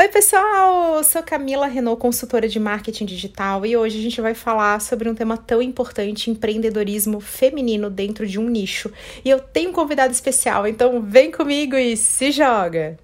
[0.00, 1.04] Oi, pessoal!
[1.04, 5.14] Sou Camila Renault, consultora de marketing digital, e hoje a gente vai falar sobre um
[5.14, 8.90] tema tão importante: empreendedorismo feminino dentro de um nicho.
[9.22, 12.98] E eu tenho um convidado especial, então vem comigo e se joga!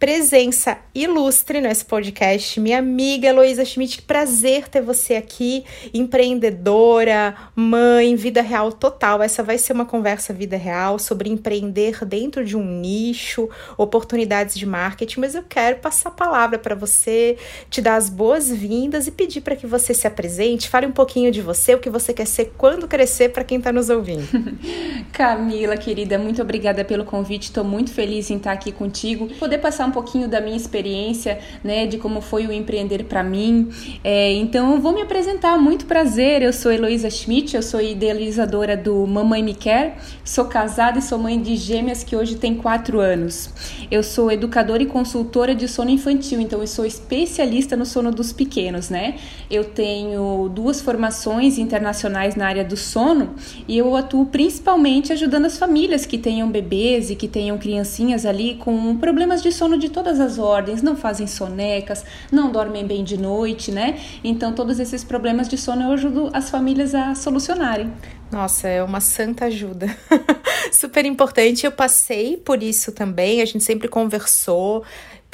[0.00, 3.98] Presença ilustre nesse podcast, minha amiga Heloísa Schmidt.
[3.98, 5.62] Que prazer ter você aqui,
[5.92, 9.22] empreendedora, mãe, vida real total.
[9.22, 13.46] Essa vai ser uma conversa vida real sobre empreender dentro de um nicho,
[13.76, 17.36] oportunidades de marketing, mas eu quero passar a palavra para você,
[17.68, 21.42] te dar as boas-vindas e pedir para que você se apresente, fale um pouquinho de
[21.42, 24.26] você, o que você quer ser quando crescer para quem está nos ouvindo.
[25.12, 27.44] Camila, querida, muito obrigada pelo convite.
[27.44, 31.86] Estou muito feliz em estar aqui contigo, poder passar um pouquinho da minha experiência, né,
[31.86, 33.68] de como foi o empreender para mim.
[34.02, 35.58] É, então, eu vou me apresentar.
[35.58, 36.42] Muito prazer.
[36.42, 39.98] Eu sou Heloísa Schmidt, eu sou idealizadora do Mamãe Me Quer.
[40.24, 43.50] Sou casada e sou mãe de gêmeas que hoje tem quatro anos.
[43.90, 48.32] Eu sou educadora e consultora de sono infantil, então eu sou especialista no sono dos
[48.32, 49.16] pequenos, né?
[49.50, 53.34] Eu tenho duas formações internacionais na área do sono
[53.66, 58.54] e eu atuo principalmente ajudando as famílias que tenham bebês e que tenham criancinhas ali
[58.56, 63.16] com problemas de sono de todas as ordens, não fazem sonecas, não dormem bem de
[63.16, 63.98] noite, né?
[64.22, 67.92] Então, todos esses problemas de sono eu ajudo as famílias a solucionarem.
[68.30, 69.88] Nossa, é uma santa ajuda.
[70.70, 71.66] Super importante.
[71.66, 73.42] Eu passei por isso também.
[73.42, 74.84] A gente sempre conversou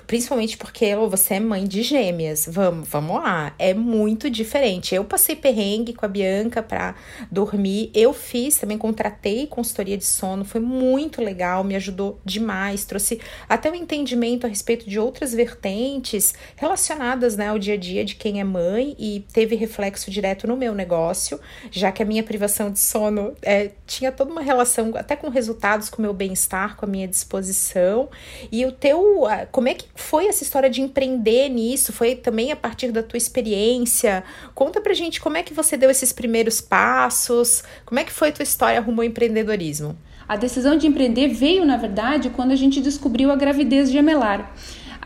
[0.06, 2.46] principalmente porque você é mãe de gêmeas.
[2.48, 3.54] Vamos, vamos lá.
[3.58, 4.94] É muito diferente.
[4.94, 6.94] Eu passei perrengue com a Bianca para
[7.30, 7.90] dormir.
[7.94, 10.44] Eu fiz, também contratei consultoria de sono.
[10.44, 12.84] Foi muito legal, me ajudou demais.
[12.84, 18.04] Trouxe até um entendimento a respeito de outras vertentes relacionadas né, ao dia a dia
[18.04, 22.22] de quem é mãe e teve reflexo direto no meu negócio, já que a minha
[22.22, 26.76] privação de sono é, tinha toda uma relação até com resultados, com o meu bem-estar,
[26.76, 28.08] com a minha disposição.
[28.52, 29.24] E o teu.
[29.50, 31.92] Como é que foi essa história de empreender nisso?
[31.92, 34.22] Foi também a partir da tua experiência?
[34.54, 38.28] Conta pra gente como é que você deu esses primeiros passos, como é que foi
[38.28, 39.97] a tua história rumo ao empreendedorismo?
[40.28, 44.53] A decisão de empreender veio, na verdade, quando a gente descobriu a gravidez gemelar.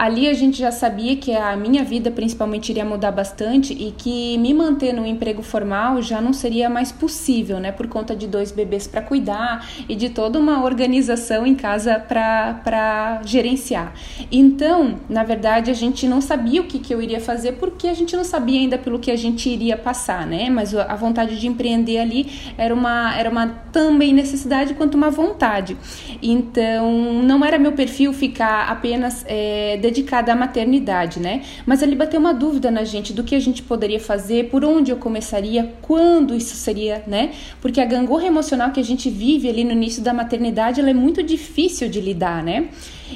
[0.01, 4.39] Ali a gente já sabia que a minha vida principalmente iria mudar bastante e que
[4.39, 7.71] me manter no emprego formal já não seria mais possível, né?
[7.71, 13.21] Por conta de dois bebês para cuidar e de toda uma organização em casa para
[13.27, 13.93] gerenciar.
[14.33, 17.93] Então, na verdade, a gente não sabia o que, que eu iria fazer porque a
[17.93, 20.49] gente não sabia ainda pelo que a gente iria passar, né?
[20.49, 25.77] Mas a vontade de empreender ali era uma, era uma também necessidade quanto uma vontade.
[26.23, 29.27] Então, não era meu perfil ficar apenas.
[29.29, 31.43] É, dedicada à maternidade, né?
[31.67, 34.91] Mas ele bateu uma dúvida na gente do que a gente poderia fazer, por onde
[34.91, 37.33] eu começaria, quando isso seria, né?
[37.61, 40.95] Porque a gangorra emocional que a gente vive ali no início da maternidade, ela é
[40.95, 42.69] muito difícil de lidar, né?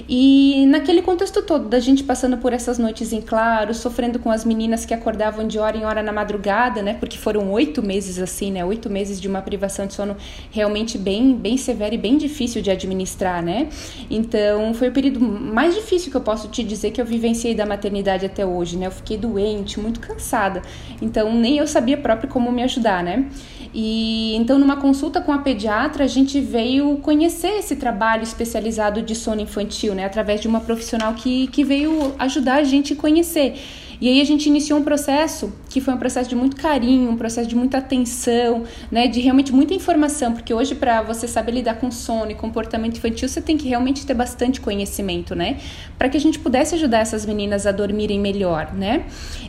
[0.08, 4.44] E naquele contexto todo, da gente passando por essas noites em claro, sofrendo com as
[4.44, 6.94] meninas que acordavam de hora em hora na madrugada, né?
[6.94, 8.64] Porque foram oito meses assim, né?
[8.64, 10.16] Oito meses de uma privação de sono
[10.50, 13.68] realmente bem, bem severa e bem difícil de administrar, né?
[14.10, 17.66] Então foi o período mais difícil que eu posso te dizer que eu vivenciei da
[17.66, 18.86] maternidade até hoje, né?
[18.86, 20.62] Eu fiquei doente, muito cansada.
[21.00, 23.28] Então nem eu sabia próprio como me ajudar, né?
[23.74, 29.16] E então, numa consulta com a pediatra, a gente veio conhecer esse trabalho especializado de
[29.16, 30.04] sono infantil, né?
[30.04, 33.58] Através de uma profissional que, que veio ajudar a gente a conhecer.
[34.00, 37.16] E aí a gente iniciou um processo que foi um processo de muito carinho, um
[37.16, 41.74] processo de muita atenção, né, de realmente muita informação, porque hoje para você saber lidar
[41.74, 45.58] com sono e comportamento infantil, você tem que realmente ter bastante conhecimento, né,
[45.98, 49.06] para que a gente pudesse ajudar essas meninas a dormirem melhor, né?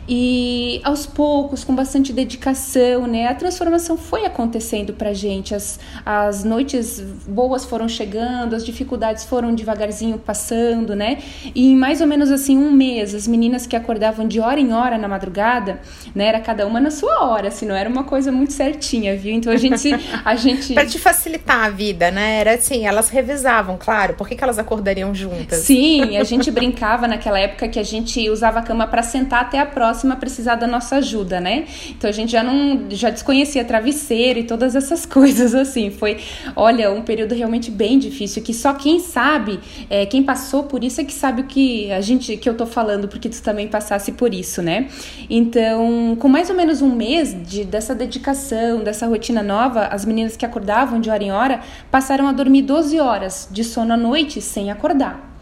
[0.08, 6.42] E aos poucos, com bastante dedicação, né, a transformação foi acontecendo pra gente, as, as
[6.42, 11.18] noites boas foram chegando, as dificuldades foram devagarzinho passando, né?
[11.54, 14.60] E em mais ou menos assim um mês, as meninas que acordavam de de hora
[14.60, 15.80] em hora na madrugada,
[16.14, 16.26] né?
[16.26, 19.32] Era cada uma na sua hora, assim, não era uma coisa muito certinha, viu?
[19.32, 19.88] Então a gente.
[20.24, 20.74] A gente...
[20.74, 22.40] pra te facilitar a vida, né?
[22.40, 24.12] Era assim, elas revisavam, claro.
[24.12, 25.60] Por que, que elas acordariam juntas?
[25.60, 29.58] Sim, a gente brincava naquela época que a gente usava a cama para sentar até
[29.58, 31.64] a próxima precisar da nossa ajuda, né?
[31.88, 32.90] Então a gente já não.
[32.90, 35.90] já desconhecia travesseiro e todas essas coisas, assim.
[35.90, 36.18] Foi,
[36.54, 41.00] olha, um período realmente bem difícil, que só quem sabe, é, quem passou por isso
[41.00, 44.12] é que sabe o que a gente que eu tô falando, porque tu também passasse
[44.12, 44.88] por por isso, né?
[45.30, 50.36] Então, com mais ou menos um mês de, dessa dedicação, dessa rotina nova, as meninas
[50.36, 51.60] que acordavam de hora em hora
[51.92, 55.35] passaram a dormir 12 horas de sono à noite sem acordar.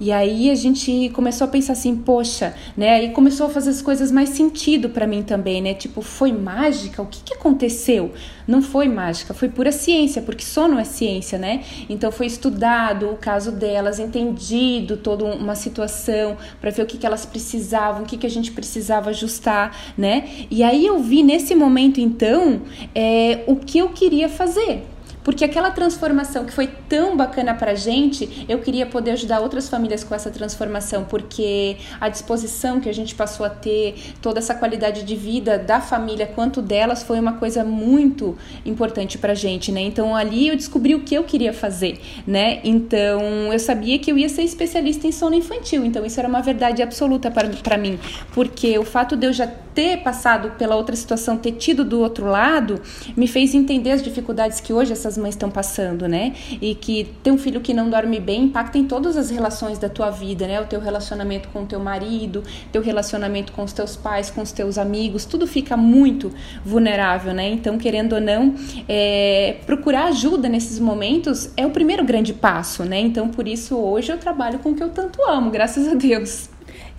[0.00, 2.94] E aí a gente começou a pensar assim, poxa, né?
[2.94, 5.74] Aí começou a fazer as coisas mais sentido para mim também, né?
[5.74, 7.02] Tipo, foi mágica?
[7.02, 8.10] O que, que aconteceu?
[8.48, 11.62] Não foi mágica, foi pura ciência, porque sono é ciência, né?
[11.86, 17.04] Então foi estudado o caso delas, entendido toda uma situação para ver o que, que
[17.04, 20.28] elas precisavam, o que, que a gente precisava ajustar, né?
[20.50, 22.62] E aí eu vi nesse momento então
[22.94, 24.82] é, o que eu queria fazer.
[25.22, 30.02] Porque aquela transformação que foi tão bacana pra gente, eu queria poder ajudar outras famílias
[30.02, 35.02] com essa transformação, porque a disposição que a gente passou a ter, toda essa qualidade
[35.02, 39.80] de vida da família quanto delas foi uma coisa muito importante pra gente, né?
[39.82, 42.60] Então ali eu descobri o que eu queria fazer, né?
[42.64, 46.40] Então eu sabia que eu ia ser especialista em sono infantil, então isso era uma
[46.40, 47.98] verdade absoluta para mim,
[48.32, 52.26] porque o fato de eu já ter passado pela outra situação, ter tido do outro
[52.26, 52.80] lado,
[53.16, 56.34] me fez entender as dificuldades que hoje essas mães estão passando, né?
[56.60, 59.88] E que ter um filho que não dorme bem impacta em todas as relações da
[59.88, 60.60] tua vida, né?
[60.60, 64.52] O teu relacionamento com o teu marido, teu relacionamento com os teus pais, com os
[64.52, 66.32] teus amigos, tudo fica muito
[66.64, 67.48] vulnerável, né?
[67.48, 68.54] Então, querendo ou não,
[68.88, 73.00] é, procurar ajuda nesses momentos é o primeiro grande passo, né?
[73.00, 76.49] Então, por isso hoje eu trabalho com o que eu tanto amo, graças a Deus.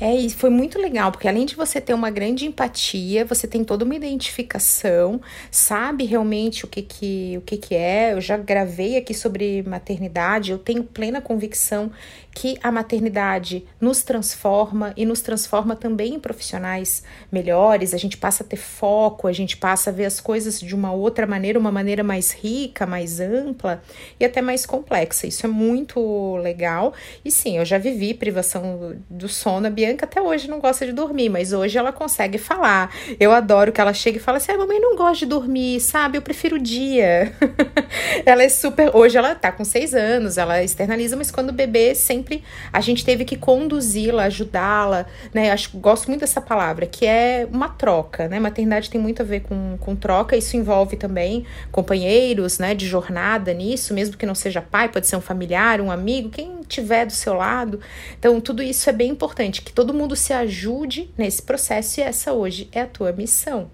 [0.04, 3.86] É, foi muito legal, porque além de você ter uma grande empatia, você tem toda
[3.86, 5.22] uma identificação,
[5.52, 8.14] sabe realmente o que que, o que, que é.
[8.14, 11.92] Eu já gravei aqui sobre maternidade, eu tenho plena convicção
[12.34, 17.94] que a maternidade nos transforma e nos transforma também em profissionais melhores.
[17.94, 20.92] A gente passa a ter foco, a gente passa a ver as coisas de uma
[20.94, 23.84] outra maneira, uma maneira mais rica, mais ampla
[24.20, 25.28] e até mais complexa.
[25.28, 26.94] Isso é muito legal.
[27.24, 29.68] E sim, eu já vivi privação do sono.
[29.68, 32.94] A Bianca até hoje não gosta de dormir, mas hoje ela consegue falar.
[33.20, 36.18] Eu adoro que ela chega e fala assim: ah, mamãe não gosta de dormir, sabe?
[36.18, 37.34] Eu prefiro o dia.
[38.26, 38.96] ela é super.
[38.96, 42.80] Hoje ela tá com seis anos, ela externaliza, mas quando o bebê sem sempre a
[42.80, 45.52] gente teve que conduzi-la, ajudá-la, né?
[45.52, 48.40] Acho gosto muito dessa palavra, que é uma troca, né?
[48.40, 52.76] Maternidade tem muito a ver com, com troca, isso envolve também companheiros, né?
[52.76, 56.61] De jornada nisso, mesmo que não seja pai, pode ser um familiar, um amigo, quem
[56.72, 57.80] tiver do seu lado.
[58.18, 62.34] Então, tudo isso é bem importante, que todo mundo se ajude nesse processo e essa
[62.34, 63.70] hoje é a tua missão.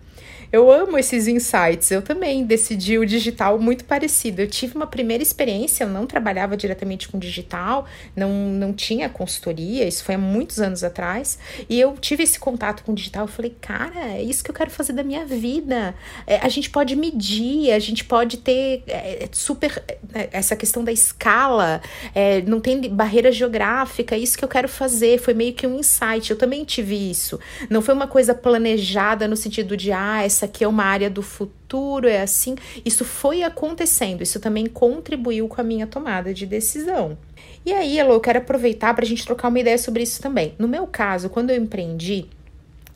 [0.51, 1.91] Eu amo esses insights.
[1.91, 4.41] Eu também decidi o digital muito parecido.
[4.41, 7.85] Eu tive uma primeira experiência, eu não trabalhava diretamente com digital,
[8.15, 11.37] não, não tinha consultoria, isso foi há muitos anos atrás.
[11.69, 13.25] E eu tive esse contato com o digital.
[13.25, 15.93] Eu falei, cara, é isso que eu quero fazer da minha vida.
[16.25, 19.83] É, a gente pode medir, a gente pode ter é, é super.
[20.13, 21.81] É, essa questão da escala,
[22.15, 25.19] é, não tem barreira geográfica, é isso que eu quero fazer.
[25.19, 26.31] Foi meio que um insight.
[26.31, 27.39] Eu também tive isso.
[27.69, 31.23] Não foi uma coisa planejada no sentido de, ah, essa aqui é uma área do
[31.23, 32.55] futuro, é assim.
[32.85, 37.17] Isso foi acontecendo, isso também contribuiu com a minha tomada de decisão.
[37.65, 40.53] E aí, Elo, eu quero aproveitar para a gente trocar uma ideia sobre isso também.
[40.59, 42.27] No meu caso, quando eu empreendi,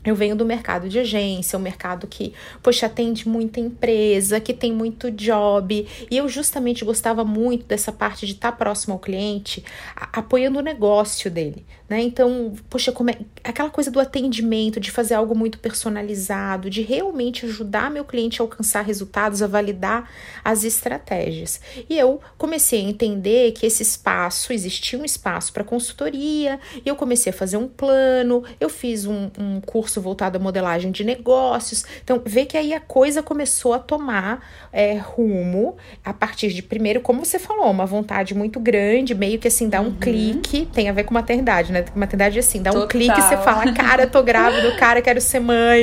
[0.04, 2.32] eu venho do mercado de agência, um mercado que,
[2.62, 8.26] poxa, atende muita empresa, que tem muito job, e eu justamente gostava muito dessa parte
[8.26, 9.64] de estar próximo ao cliente,
[10.12, 12.02] apoiando o negócio dele, né?
[12.02, 17.46] Então, poxa, como é, aquela coisa do atendimento, de fazer algo muito personalizado, de realmente
[17.46, 20.10] ajudar meu cliente a alcançar resultados, a validar
[20.44, 21.60] as estratégias.
[21.88, 26.96] E eu comecei a entender que esse espaço, existia um espaço para consultoria, e eu
[26.96, 31.84] comecei a fazer um plano, eu fiz um, um curso voltado à modelagem de negócios.
[32.02, 37.00] Então, vê que aí a coisa começou a tomar é, rumo a partir de, primeiro,
[37.00, 39.96] como você falou, uma vontade muito grande, meio que assim, dar um uhum.
[39.96, 41.84] clique, tem a ver com maternidade, né?
[41.94, 42.86] Maternidade assim, dá Total.
[42.86, 45.82] um clique e você fala, cara, tô grávida, cara, quero ser mãe.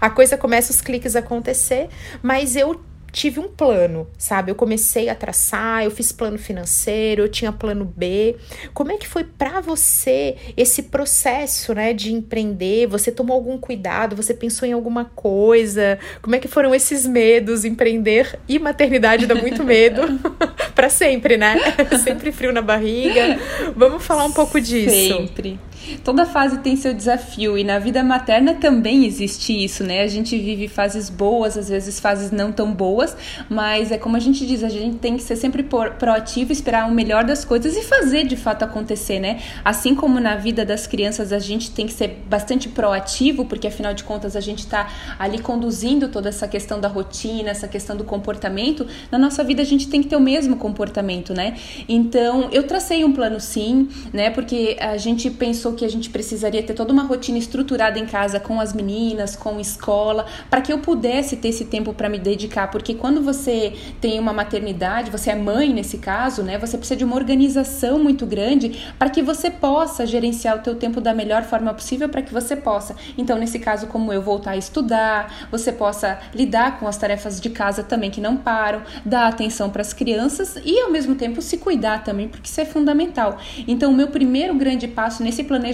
[0.00, 1.88] A coisa começa os cliques a acontecer,
[2.22, 2.78] mas eu
[3.18, 4.52] tive um plano, sabe?
[4.52, 8.36] Eu comecei a traçar, eu fiz plano financeiro, eu tinha plano B.
[8.72, 12.86] Como é que foi para você esse processo, né, de empreender?
[12.86, 14.14] Você tomou algum cuidado?
[14.14, 15.98] Você pensou em alguma coisa?
[16.22, 17.64] Como é que foram esses medos?
[17.64, 20.02] Empreender e maternidade dá muito medo
[20.72, 21.56] para sempre, né?
[22.04, 23.36] sempre frio na barriga.
[23.74, 25.16] Vamos falar um pouco disso.
[25.16, 25.58] Sempre.
[26.04, 30.02] Toda fase tem seu desafio e na vida materna também existe isso, né?
[30.02, 33.16] A gente vive fases boas, às vezes fases não tão boas,
[33.48, 36.94] mas é como a gente diz, a gente tem que ser sempre proativo, esperar o
[36.94, 39.40] melhor das coisas e fazer de fato acontecer, né?
[39.64, 43.94] Assim como na vida das crianças a gente tem que ser bastante proativo, porque afinal
[43.94, 48.04] de contas a gente está ali conduzindo toda essa questão da rotina, essa questão do
[48.04, 51.56] comportamento, na nossa vida a gente tem que ter o mesmo comportamento, né?
[51.88, 54.30] Então, eu tracei um plano sim, né?
[54.30, 58.40] Porque a gente pensou que a gente precisaria ter toda uma rotina estruturada em casa
[58.40, 62.70] com as meninas, com escola, para que eu pudesse ter esse tempo para me dedicar,
[62.70, 66.58] porque quando você tem uma maternidade, você é mãe nesse caso, né?
[66.58, 71.00] Você precisa de uma organização muito grande para que você possa gerenciar o teu tempo
[71.00, 72.96] da melhor forma possível para que você possa.
[73.16, 77.50] Então, nesse caso, como eu voltar a estudar, você possa lidar com as tarefas de
[77.50, 81.58] casa também que não param, dar atenção para as crianças e ao mesmo tempo se
[81.58, 83.38] cuidar também, porque isso é fundamental.
[83.66, 85.67] Então, o meu primeiro grande passo nesse planejamento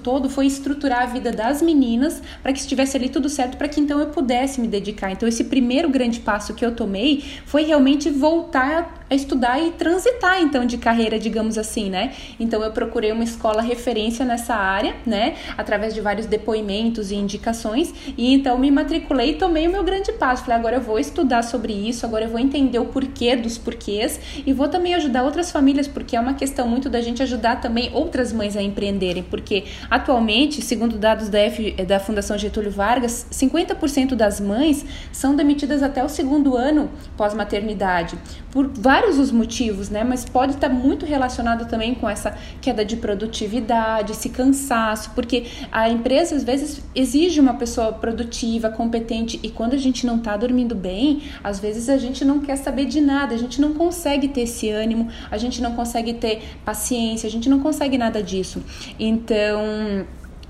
[0.00, 3.80] todo foi estruturar a vida das meninas para que estivesse ali tudo certo, para que
[3.80, 5.10] então eu pudesse me dedicar.
[5.10, 10.40] Então, esse primeiro grande passo que eu tomei foi realmente voltar a estudar e transitar
[10.40, 12.12] então de carreira, digamos assim, né?
[12.38, 15.36] Então eu procurei uma escola referência nessa área, né?
[15.56, 20.12] Através de vários depoimentos e indicações, e então me matriculei e tomei o meu grande
[20.12, 20.42] passo.
[20.42, 24.20] Falei, agora eu vou estudar sobre isso, agora eu vou entender o porquê dos porquês
[24.46, 27.90] e vou também ajudar outras famílias, porque é uma questão muito da gente ajudar também
[27.94, 34.14] outras mães a empreenderem, porque atualmente, segundo dados da, F, da Fundação Getúlio Vargas, 50%
[34.14, 38.18] das mães são demitidas até o segundo ano pós-maternidade,
[38.50, 40.02] por vários os motivos, né?
[40.02, 45.88] Mas pode estar muito relacionado também com essa queda de produtividade, esse cansaço, porque a
[45.88, 50.74] empresa às vezes exige uma pessoa produtiva, competente, e quando a gente não está dormindo
[50.74, 54.42] bem, às vezes a gente não quer saber de nada, a gente não consegue ter
[54.42, 58.62] esse ânimo, a gente não consegue ter paciência, a gente não consegue nada disso.
[58.98, 60.06] Então,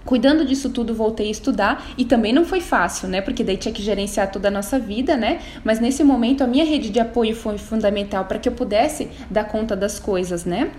[0.09, 3.21] Cuidando disso tudo, voltei a estudar e também não foi fácil, né?
[3.21, 5.39] Porque daí tinha que gerenciar toda a nossa vida, né?
[5.63, 9.45] Mas nesse momento a minha rede de apoio foi fundamental para que eu pudesse dar
[9.45, 10.71] conta das coisas, né?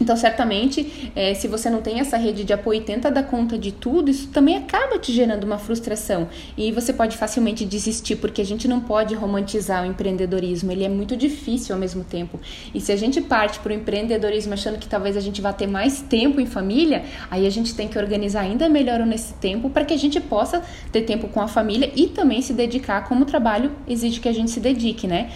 [0.00, 3.56] Então, certamente, é, se você não tem essa rede de apoio e tenta dar conta
[3.56, 6.28] de tudo, isso também acaba te gerando uma frustração.
[6.56, 10.88] E você pode facilmente desistir, porque a gente não pode romantizar o empreendedorismo, ele é
[10.88, 12.40] muito difícil ao mesmo tempo.
[12.74, 15.66] E se a gente parte para o empreendedorismo achando que talvez a gente vá ter
[15.66, 19.84] mais tempo em família, aí a gente tem que organizar ainda melhor nesse tempo para
[19.84, 23.24] que a gente possa ter tempo com a família e também se dedicar como o
[23.26, 25.30] trabalho exige que a gente se dedique, né?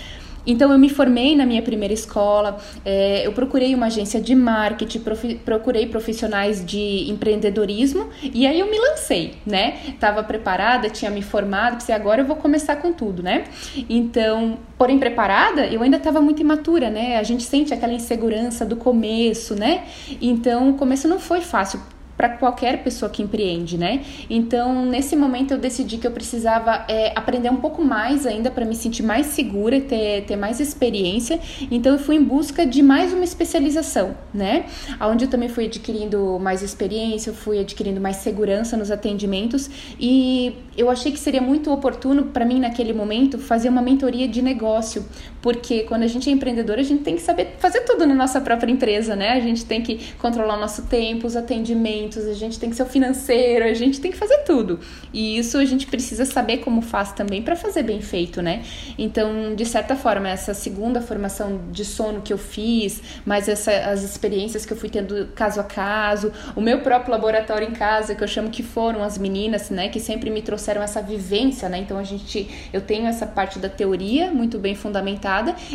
[0.46, 5.02] Então eu me formei na minha primeira escola, é, eu procurei uma agência de marketing,
[5.44, 9.78] procurei profissionais de empreendedorismo e aí eu me lancei, né?
[10.00, 13.44] Tava preparada, tinha me formado, pensei agora eu vou começar com tudo, né?
[13.88, 17.18] Então, porém preparada, eu ainda estava muito imatura, né?
[17.18, 19.84] A gente sente aquela insegurança do começo, né?
[20.20, 21.80] Então o começo não foi fácil
[22.18, 24.04] para qualquer pessoa que empreende, né?
[24.28, 28.64] Então, nesse momento eu decidi que eu precisava é, aprender um pouco mais ainda para
[28.64, 31.38] me sentir mais segura e ter, ter mais experiência.
[31.70, 34.66] Então, eu fui em busca de mais uma especialização, né?
[35.00, 39.70] Onde eu também fui adquirindo mais experiência, eu fui adquirindo mais segurança nos atendimentos
[40.00, 44.42] e eu achei que seria muito oportuno para mim naquele momento fazer uma mentoria de
[44.42, 45.06] negócio,
[45.40, 48.40] porque quando a gente é empreendedor, a gente tem que saber fazer tudo na nossa
[48.40, 49.32] própria empresa, né?
[49.32, 52.82] A gente tem que controlar o nosso tempo, os atendimentos, a gente tem que ser
[52.82, 54.80] o financeiro, a gente tem que fazer tudo.
[55.12, 58.62] E isso a gente precisa saber como faz também para fazer bem feito, né?
[58.98, 64.02] Então, de certa forma, essa segunda formação de sono que eu fiz, mais essa, as
[64.02, 68.24] experiências que eu fui tendo caso a caso, o meu próprio laboratório em casa, que
[68.24, 71.78] eu chamo que foram as meninas, né, que sempre me trouxeram essa vivência, né?
[71.78, 75.27] Então a gente eu tenho essa parte da teoria muito bem fundamentada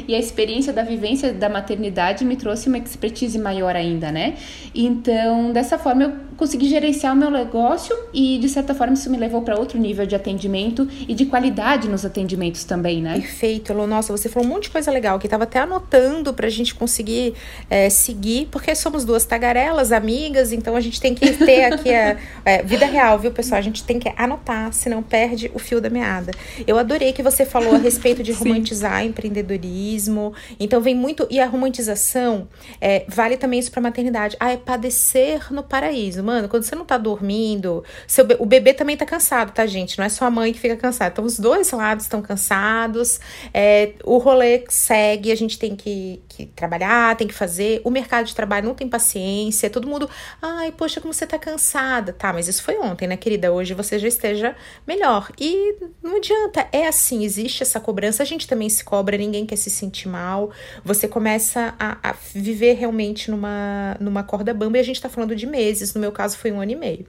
[0.08, 4.36] e a experiência da vivência da maternidade me trouxe uma expertise maior ainda, né?
[4.74, 9.18] Então, dessa forma, eu consegui gerenciar o meu negócio e, de certa forma, isso me
[9.18, 13.14] levou para outro nível de atendimento e de qualidade nos atendimentos também, né?
[13.14, 13.88] Perfeito, Elô.
[13.88, 16.74] Nossa, você falou um monte de coisa legal que estava até anotando para a gente
[16.74, 17.34] conseguir
[17.70, 22.18] é, seguir, porque somos duas tagarelas, amigas, então a gente tem que ter aqui a
[22.44, 23.60] é, vida real, viu, pessoal?
[23.60, 26.32] A gente tem que anotar, senão perde o fio da meada.
[26.66, 29.06] Eu adorei que você falou a respeito de romantizar
[29.44, 30.34] empreendedorismo.
[30.60, 31.28] Então vem muito.
[31.30, 32.48] E a romantização
[32.80, 34.36] é, vale também isso para maternidade.
[34.40, 38.96] Ah, é padecer no paraíso mano, quando você não tá dormindo, seu, o bebê também
[38.96, 39.98] tá cansado, tá, gente?
[39.98, 41.12] Não é só a mãe que fica cansada.
[41.12, 43.20] Então, os dois lados estão cansados,
[43.54, 47.82] é, o rolê segue, a gente tem que, que trabalhar, tem que fazer.
[47.84, 50.10] O mercado de trabalho não tem paciência, todo mundo,
[50.42, 52.14] ai, poxa, como você tá cansada.
[52.14, 53.52] Tá, mas isso foi ontem, né, querida?
[53.52, 54.56] Hoje você já esteja
[54.88, 55.32] melhor.
[55.40, 59.56] E não adianta, é assim, existe essa cobrança, a gente também se cobra, ninguém quer
[59.56, 60.52] se sentir mal.
[60.86, 65.36] Você começa a, a viver realmente numa, numa corda bamba e a gente tá falando
[65.36, 67.06] de meses, no meu caso foi um ano e meio.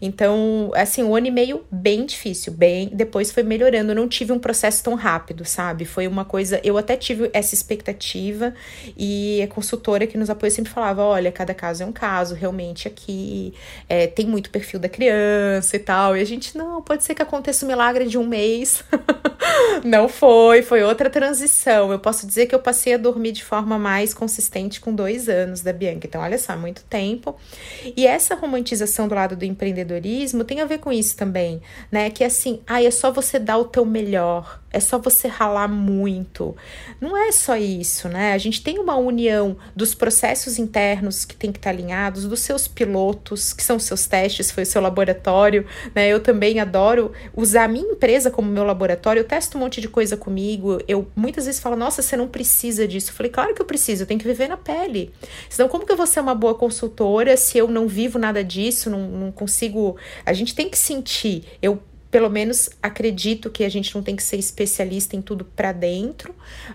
[0.00, 2.90] Então, assim, um ano e meio bem difícil, bem.
[2.92, 3.92] Depois foi melhorando.
[3.92, 5.84] Eu não tive um processo tão rápido, sabe?
[5.84, 6.60] Foi uma coisa.
[6.62, 8.54] Eu até tive essa expectativa
[8.96, 12.88] e a consultora que nos apoia sempre falava: olha, cada caso é um caso, realmente
[12.88, 13.54] aqui
[13.88, 16.16] é, tem muito perfil da criança e tal.
[16.16, 18.84] E a gente, não, pode ser que aconteça um milagre de um mês.
[19.84, 21.61] Não foi, foi outra transição.
[21.70, 25.60] Eu posso dizer que eu passei a dormir de forma mais consistente com dois anos
[25.60, 26.06] da Bianca.
[26.06, 27.36] Então, olha só, muito tempo.
[27.96, 32.10] E essa romantização do lado do empreendedorismo tem a ver com isso também, né?
[32.10, 35.68] Que é assim, ai, é só você dar o teu melhor é só você ralar
[35.68, 36.56] muito.
[37.00, 38.32] Não é só isso, né?
[38.32, 42.66] A gente tem uma união dos processos internos que tem que estar alinhados, dos seus
[42.66, 46.08] pilotos, que são os seus testes, foi o seu laboratório, né?
[46.08, 49.20] Eu também adoro usar a minha empresa como meu laboratório.
[49.20, 50.80] Eu testo um monte de coisa comigo.
[50.88, 53.10] Eu muitas vezes falo, nossa, você não precisa disso.
[53.10, 55.12] Eu falei, claro que eu preciso, eu tenho que viver na pele.
[55.50, 58.88] Senão, como que eu vou ser uma boa consultora se eu não vivo nada disso,
[58.88, 59.96] não, não consigo.
[60.24, 61.44] A gente tem que sentir.
[61.60, 61.82] Eu
[62.12, 66.34] pelo menos acredito que a gente não tem que ser especialista em tudo para dentro,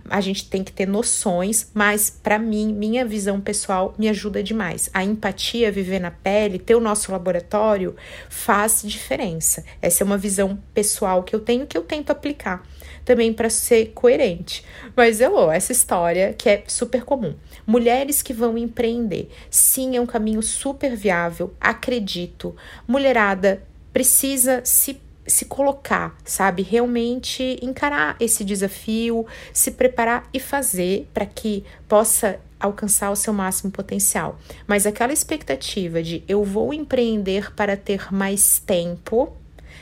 [0.09, 4.89] a gente tem que ter noções, mas para mim, minha visão pessoal me ajuda demais.
[4.91, 7.95] A empatia, viver na pele, ter o nosso laboratório
[8.27, 9.63] faz diferença.
[9.79, 12.65] Essa é uma visão pessoal que eu tenho que eu tento aplicar
[13.07, 14.65] também para ser coerente.
[14.93, 17.35] Mas eu, essa história que é super comum.
[17.65, 19.31] Mulheres que vão empreender.
[19.49, 22.53] Sim, é um caminho super viável, acredito.
[22.85, 26.63] Mulherada precisa se se colocar, sabe?
[26.63, 33.69] Realmente encarar esse desafio, se preparar e fazer para que possa alcançar o seu máximo
[33.69, 34.39] potencial.
[34.65, 39.35] Mas aquela expectativa de eu vou empreender para ter mais tempo,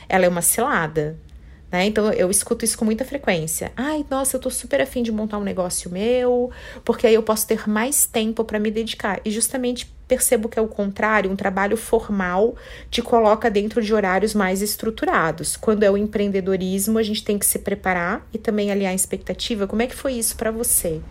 [0.08, 1.16] ela é uma cilada.
[1.76, 1.86] Né?
[1.86, 3.70] Então eu escuto isso com muita frequência.
[3.76, 6.50] Ai, nossa, eu tô super afim de montar um negócio meu,
[6.82, 9.20] porque aí eu posso ter mais tempo para me dedicar.
[9.26, 12.54] E justamente percebo que é o contrário, um trabalho formal
[12.90, 15.54] te coloca dentro de horários mais estruturados.
[15.54, 19.66] Quando é o empreendedorismo, a gente tem que se preparar e também alinhar a expectativa.
[19.66, 21.02] Como é que foi isso para você?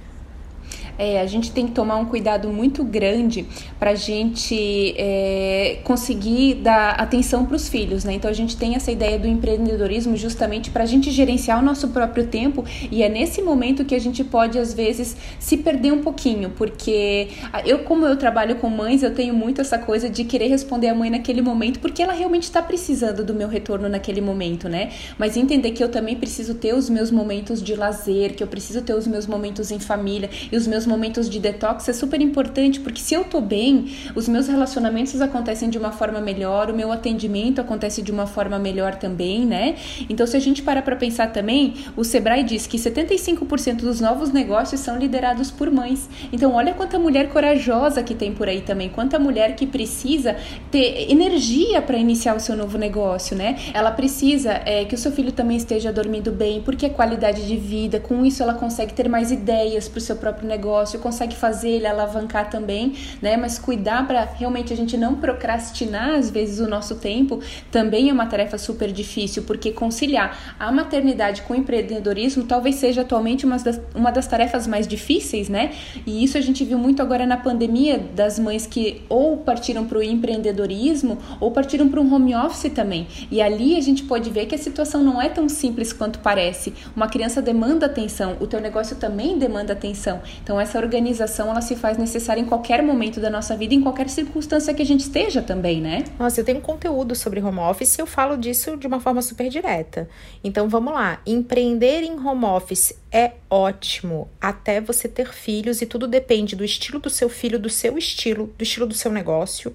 [0.97, 3.45] É, a gente tem que tomar um cuidado muito grande
[3.79, 8.13] para a gente é, conseguir dar atenção para os filhos, né?
[8.13, 11.89] Então a gente tem essa ideia do empreendedorismo justamente para a gente gerenciar o nosso
[11.89, 16.01] próprio tempo e é nesse momento que a gente pode às vezes se perder um
[16.01, 17.29] pouquinho, porque
[17.65, 20.95] eu como eu trabalho com mães, eu tenho muito essa coisa de querer responder a
[20.95, 24.91] mãe naquele momento porque ela realmente está precisando do meu retorno naquele momento, né?
[25.17, 28.81] Mas entender que eu também preciso ter os meus momentos de lazer, que eu preciso
[28.81, 32.80] ter os meus momentos em família e os meus momentos de detox é super importante,
[32.80, 36.92] porque se eu tô bem, os meus relacionamentos acontecem de uma forma melhor, o meu
[36.92, 39.75] atendimento acontece de uma forma melhor também, né?
[40.10, 44.32] Então, se a gente parar para pensar também, o Sebrae diz que 75% dos novos
[44.32, 46.10] negócios são liderados por mães.
[46.32, 50.36] Então, olha quanta mulher corajosa que tem por aí também, quanta mulher que precisa
[50.72, 53.58] ter energia para iniciar o seu novo negócio, né?
[53.74, 57.58] Ela precisa é, que o seu filho também esteja dormindo bem, porque é qualidade de
[57.58, 61.35] vida, com isso ela consegue ter mais ideias para o seu próprio negócio negócio, consegue
[61.35, 63.38] fazer ele alavancar também, né?
[63.38, 67.39] Mas cuidar para realmente a gente não procrastinar às vezes o nosso tempo
[67.71, 73.01] também é uma tarefa super difícil, porque conciliar a maternidade com o empreendedorismo talvez seja
[73.01, 75.71] atualmente uma das, uma das tarefas mais difíceis, né?
[76.05, 79.99] E isso a gente viu muito agora na pandemia das mães que ou partiram para
[79.99, 83.07] o empreendedorismo ou partiram para um home office também.
[83.31, 86.73] E ali a gente pode ver que a situação não é tão simples quanto parece.
[86.95, 90.21] Uma criança demanda atenção, o teu negócio também demanda atenção.
[90.43, 94.10] Então essa organização ela se faz necessária em qualquer momento da nossa vida, em qualquer
[94.10, 96.04] circunstância que a gente esteja também, né?
[96.19, 99.47] Nossa, eu tenho conteúdo sobre home office e eu falo disso de uma forma super
[99.47, 100.10] direta.
[100.43, 106.06] Então vamos lá, empreender em home office é ótimo até você ter filhos e tudo
[106.06, 109.73] depende do estilo do seu filho, do seu estilo, do estilo do seu negócio.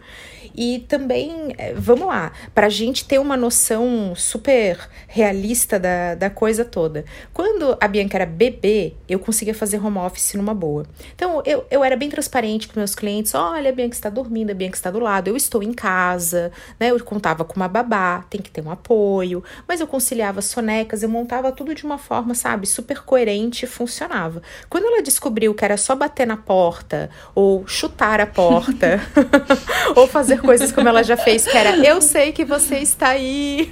[0.54, 6.28] E também, é, vamos lá, para a gente ter uma noção super realista da, da
[6.28, 7.04] coisa toda.
[7.32, 10.79] Quando a Bianca era bebê, eu conseguia fazer home office numa boa.
[11.14, 14.54] Então, eu, eu era bem transparente com meus clientes: olha, a Bianca está dormindo, a
[14.54, 16.90] Bianca está do lado, eu estou em casa, né?
[16.90, 21.08] Eu contava com uma babá, tem que ter um apoio, mas eu conciliava sonecas, eu
[21.08, 24.42] montava tudo de uma forma, sabe, super coerente e funcionava.
[24.68, 29.00] Quando ela descobriu que era só bater na porta, ou chutar a porta,
[29.96, 33.70] ou fazer coisas como ela já fez, que era eu sei que você está aí.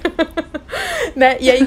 [1.15, 1.37] né?
[1.39, 1.61] E aí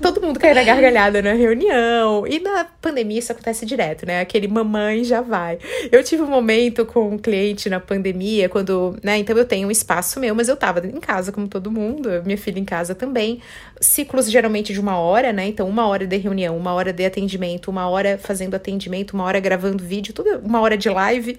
[0.00, 2.26] todo mundo cai na gargalhada na reunião.
[2.26, 4.20] E na pandemia isso acontece direto, né?
[4.20, 4.73] Aquele mamãe
[5.04, 5.58] já vai.
[5.90, 9.18] Eu tive um momento com um cliente na pandemia, quando, né?
[9.18, 12.38] Então eu tenho um espaço meu, mas eu tava em casa como todo mundo, minha
[12.38, 13.40] filha em casa também.
[13.80, 15.46] Ciclos geralmente de uma hora, né?
[15.46, 19.40] Então uma hora de reunião, uma hora de atendimento, uma hora fazendo atendimento, uma hora
[19.40, 21.36] gravando vídeo, tudo uma hora de live.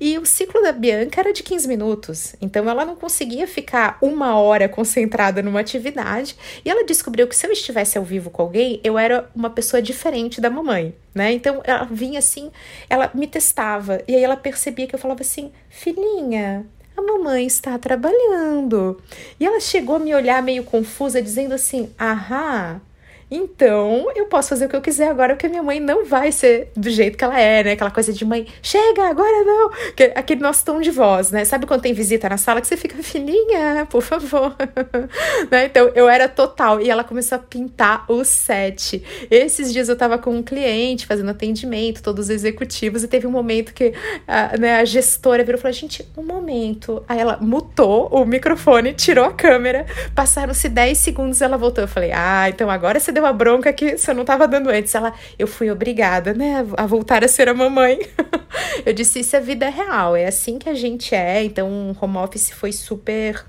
[0.00, 2.36] E o ciclo da Bianca era de 15 minutos.
[2.40, 6.36] Então ela não conseguia ficar uma hora concentrada numa atividade.
[6.64, 9.80] E ela descobriu que se eu estivesse ao vivo com alguém, eu era uma pessoa
[9.80, 11.32] diferente da mamãe, né?
[11.32, 12.50] Então ela vinha assim,
[12.88, 14.00] ela me testava.
[14.06, 16.64] E aí ela percebia que eu falava assim: filhinha,
[16.96, 19.02] a mamãe está trabalhando.
[19.38, 22.80] E ela chegou a me olhar meio confusa, dizendo assim: ahá.
[23.30, 26.70] Então, eu posso fazer o que eu quiser agora, porque minha mãe não vai ser
[26.74, 27.72] do jeito que ela é, né?
[27.72, 29.70] Aquela coisa de mãe, chega, agora não.
[30.14, 31.44] Aquele nosso tom de voz, né?
[31.44, 34.56] Sabe quando tem visita na sala que você fica, filhinha, por favor.
[35.50, 35.66] né?
[35.66, 36.80] Então, eu era total.
[36.80, 39.02] E ela começou a pintar o set.
[39.30, 43.30] Esses dias eu tava com um cliente fazendo atendimento, todos os executivos, e teve um
[43.30, 43.92] momento que
[44.26, 47.04] a, né, a gestora virou e falou: gente, um momento.
[47.06, 51.84] Aí ela mutou o microfone, tirou a câmera, passaram-se 10 segundos ela voltou.
[51.84, 54.94] Eu falei: ah, então agora você deu a bronca que você não estava dando antes.
[54.94, 57.98] Ela, eu fui obrigada, né, a voltar a ser a mamãe.
[58.86, 61.42] eu disse, isso é vida real, é assim que a gente é.
[61.42, 63.44] Então, o home office foi super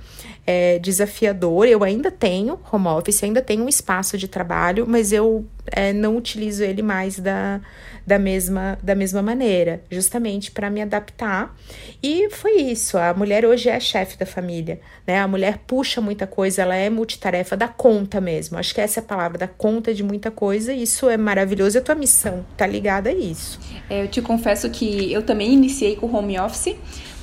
[0.52, 1.68] é, desafiador.
[1.68, 6.18] Eu ainda tenho home office, ainda tenho um espaço de trabalho, mas eu é, não
[6.18, 7.62] utilizo ele mais da,
[8.04, 11.56] da, mesma, da mesma maneira, justamente para me adaptar.
[12.02, 12.98] E foi isso.
[12.98, 15.20] A mulher hoje é chefe da família, né?
[15.20, 18.58] A mulher puxa muita coisa, ela é multitarefa, dá conta mesmo.
[18.58, 20.74] Acho que essa é a palavra, dá conta de muita coisa.
[20.74, 21.78] Isso é maravilhoso.
[21.78, 23.60] E a tua missão tá ligada a isso.
[23.88, 26.76] É, eu te confesso que eu também iniciei com home office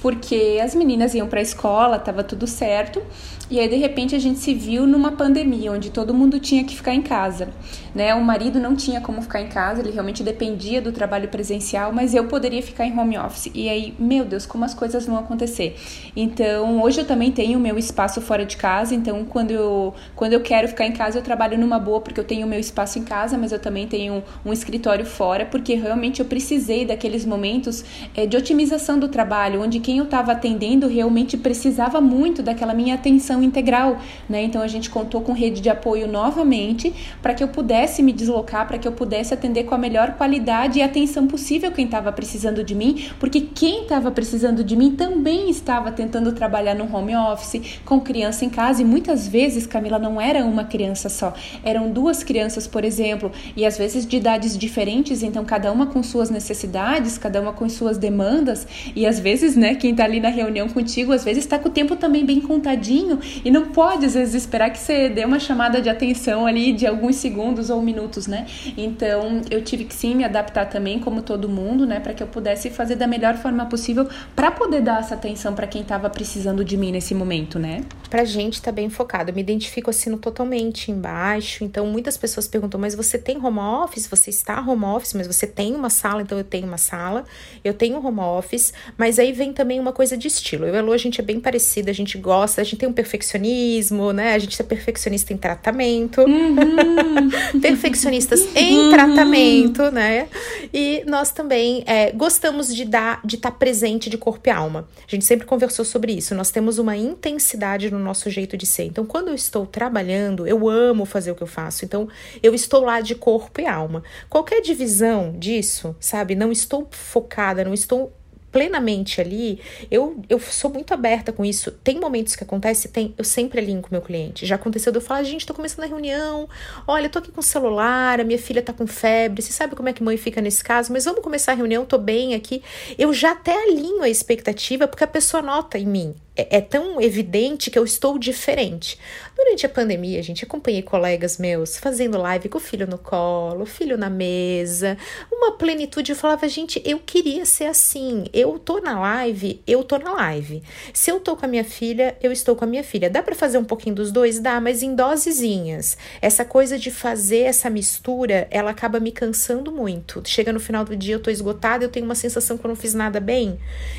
[0.02, 3.02] porque as meninas iam para a escola, estava tudo certo,
[3.50, 6.76] e aí de repente a gente se viu numa pandemia onde todo mundo tinha que
[6.76, 7.48] ficar em casa,
[7.96, 8.14] né?
[8.14, 12.14] O marido não tinha como ficar em casa, ele realmente dependia do trabalho presencial, mas
[12.14, 13.50] eu poderia ficar em home office.
[13.54, 15.74] E aí, meu Deus, como as coisas vão acontecer?
[16.14, 20.34] Então, hoje eu também tenho o meu espaço fora de casa, então quando eu quando
[20.34, 22.98] eu quero ficar em casa, eu trabalho numa boa porque eu tenho o meu espaço
[22.98, 27.82] em casa, mas eu também tenho um, escritório fora, porque realmente eu precisei daqueles momentos
[28.14, 32.94] é, de otimização do trabalho, onde quem eu estava atendendo realmente precisava muito daquela minha
[32.94, 34.42] atenção integral, né?
[34.42, 38.66] Então a gente contou com rede de apoio novamente para que eu pudesse me deslocar,
[38.66, 42.62] para que eu pudesse atender com a melhor qualidade e atenção possível quem estava precisando
[42.62, 47.80] de mim, porque quem estava precisando de mim também estava tentando trabalhar no home office,
[47.84, 51.32] com criança em casa e muitas vezes, Camila, não era uma criança só,
[51.64, 56.02] eram duas crianças, por exemplo, e às vezes de idades diferentes, então cada uma com
[56.02, 60.28] suas necessidades, cada uma com suas demandas e às vezes, né, quem está ali na
[60.28, 64.14] reunião contigo, às vezes está com o tempo também bem contadinho e não pode, às
[64.14, 68.26] vezes, esperar que você dê uma chamada de atenção ali de alguns segundos ou minutos,
[68.26, 68.46] né?
[68.76, 72.26] Então, eu tive que sim me adaptar também, como todo mundo, né, para que eu
[72.26, 76.64] pudesse fazer da melhor forma possível para poder dar essa atenção para quem estava precisando
[76.64, 77.82] de mim nesse momento, né?
[78.08, 79.30] Pra gente tá bem focado.
[79.30, 81.64] Eu me identifico assim totalmente embaixo.
[81.64, 84.06] Então, muitas pessoas perguntam: "Mas você tem home office?
[84.06, 87.24] Você está home office, mas você tem uma sala?" Então, eu tenho uma sala.
[87.64, 90.66] Eu tenho home office, mas aí vem também uma coisa de estilo.
[90.66, 92.88] Eu e a Lu, a gente é bem parecida, a gente gosta, a gente tem
[92.88, 94.34] um perfeccionismo, né?
[94.34, 96.22] A gente é perfeccionista em tratamento.
[96.22, 97.30] Uhum.
[97.68, 98.90] Perfeccionistas em uhum.
[98.90, 100.28] tratamento, né?
[100.72, 104.88] E nós também é, gostamos de dar, de estar tá presente de corpo e alma.
[105.06, 106.34] A gente sempre conversou sobre isso.
[106.34, 108.84] Nós temos uma intensidade no nosso jeito de ser.
[108.84, 111.84] Então, quando eu estou trabalhando, eu amo fazer o que eu faço.
[111.84, 112.08] Então,
[112.42, 114.02] eu estou lá de corpo e alma.
[114.28, 116.34] Qualquer divisão disso, sabe?
[116.34, 118.15] Não estou focada, não estou
[118.56, 121.70] plenamente ali, eu, eu sou muito aberta com isso.
[121.70, 124.46] Tem momentos que acontece, tem, eu sempre alinho com meu cliente.
[124.46, 126.48] Já aconteceu de eu falar, gente, tô começando a reunião,
[126.88, 129.90] olha, tô aqui com o celular, a minha filha tá com febre, você sabe como
[129.90, 132.62] é que mãe fica nesse caso, mas vamos começar a reunião, tô bem aqui.
[132.96, 137.00] Eu já até alinho a expectativa, porque a pessoa nota em mim é, é, tão
[137.00, 138.98] evidente que eu estou diferente.
[139.34, 143.66] Durante a pandemia, gente, acompanhei colegas meus fazendo live com o filho no colo, o
[143.66, 144.96] filho na mesa,
[145.32, 146.12] uma plenitude.
[146.12, 148.24] Eu falava, gente, eu queria ser assim.
[148.32, 150.62] Eu tô na live, eu tô na live.
[150.92, 153.08] Se eu tô com a minha filha, eu estou com a minha filha.
[153.08, 154.38] Dá para fazer um pouquinho dos dois?
[154.38, 155.96] Dá, mas em dosezinhas.
[156.20, 160.22] Essa coisa de fazer essa mistura, ela acaba me cansando muito.
[160.24, 162.76] Chega no final do dia, eu tô esgotada, eu tenho uma sensação que eu não
[162.76, 163.58] fiz nada bem.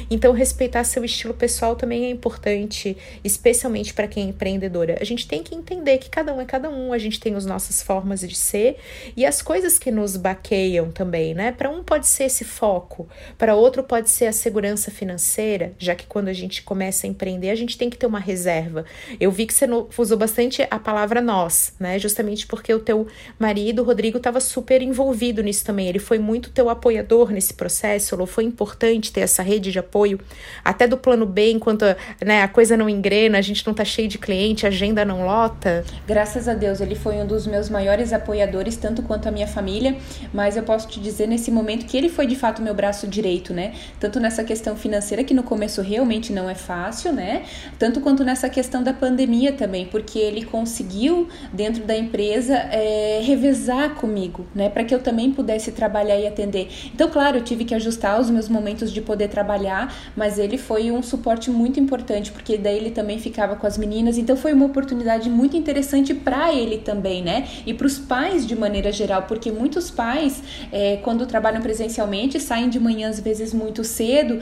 [0.10, 4.98] Então, respeitar seu estilo pessoal também é importante importante, especialmente para quem é empreendedora.
[5.00, 7.46] A gente tem que entender que cada um é cada um, a gente tem as
[7.46, 8.78] nossas formas de ser
[9.16, 11.52] e as coisas que nos baqueiam também, né?
[11.54, 16.06] Para um pode ser esse foco, para outro pode ser a segurança financeira, já que
[16.06, 18.86] quando a gente começa a empreender, a gente tem que ter uma reserva.
[19.20, 19.66] Eu vi que você
[19.98, 21.98] usou bastante a palavra nós, né?
[21.98, 23.08] Justamente porque o teu
[23.40, 25.88] marido, Rodrigo, estava super envolvido nisso também.
[25.88, 30.20] Ele foi muito teu apoiador nesse processo, foi importante ter essa rede de apoio,
[30.64, 31.86] até do plano B, enquanto
[32.26, 35.26] né, a coisa não engrena, a gente não tá cheio de cliente, a agenda não
[35.26, 35.84] lota?
[36.08, 39.96] Graças a Deus, ele foi um dos meus maiores apoiadores, tanto quanto a minha família,
[40.34, 43.54] mas eu posso te dizer nesse momento que ele foi de fato meu braço direito,
[43.54, 43.74] né?
[44.00, 47.44] Tanto nessa questão financeira, que no começo realmente não é fácil, né?
[47.78, 53.96] Tanto quanto nessa questão da pandemia também, porque ele conseguiu, dentro da empresa, é, revezar
[53.96, 54.70] comigo, né?
[54.70, 56.70] Para que eu também pudesse trabalhar e atender.
[56.94, 60.92] Então, claro, eu tive que ajustar os meus momentos de poder trabalhar, mas ele foi
[60.92, 64.54] um suporte muito importante importante, porque daí ele também ficava com as meninas, então foi
[64.54, 67.48] uma oportunidade muito interessante para ele também, né?
[67.66, 70.42] E para os pais de maneira geral, porque muitos pais,
[70.72, 74.40] é, quando trabalham presencialmente, saem de manhã às vezes muito cedo,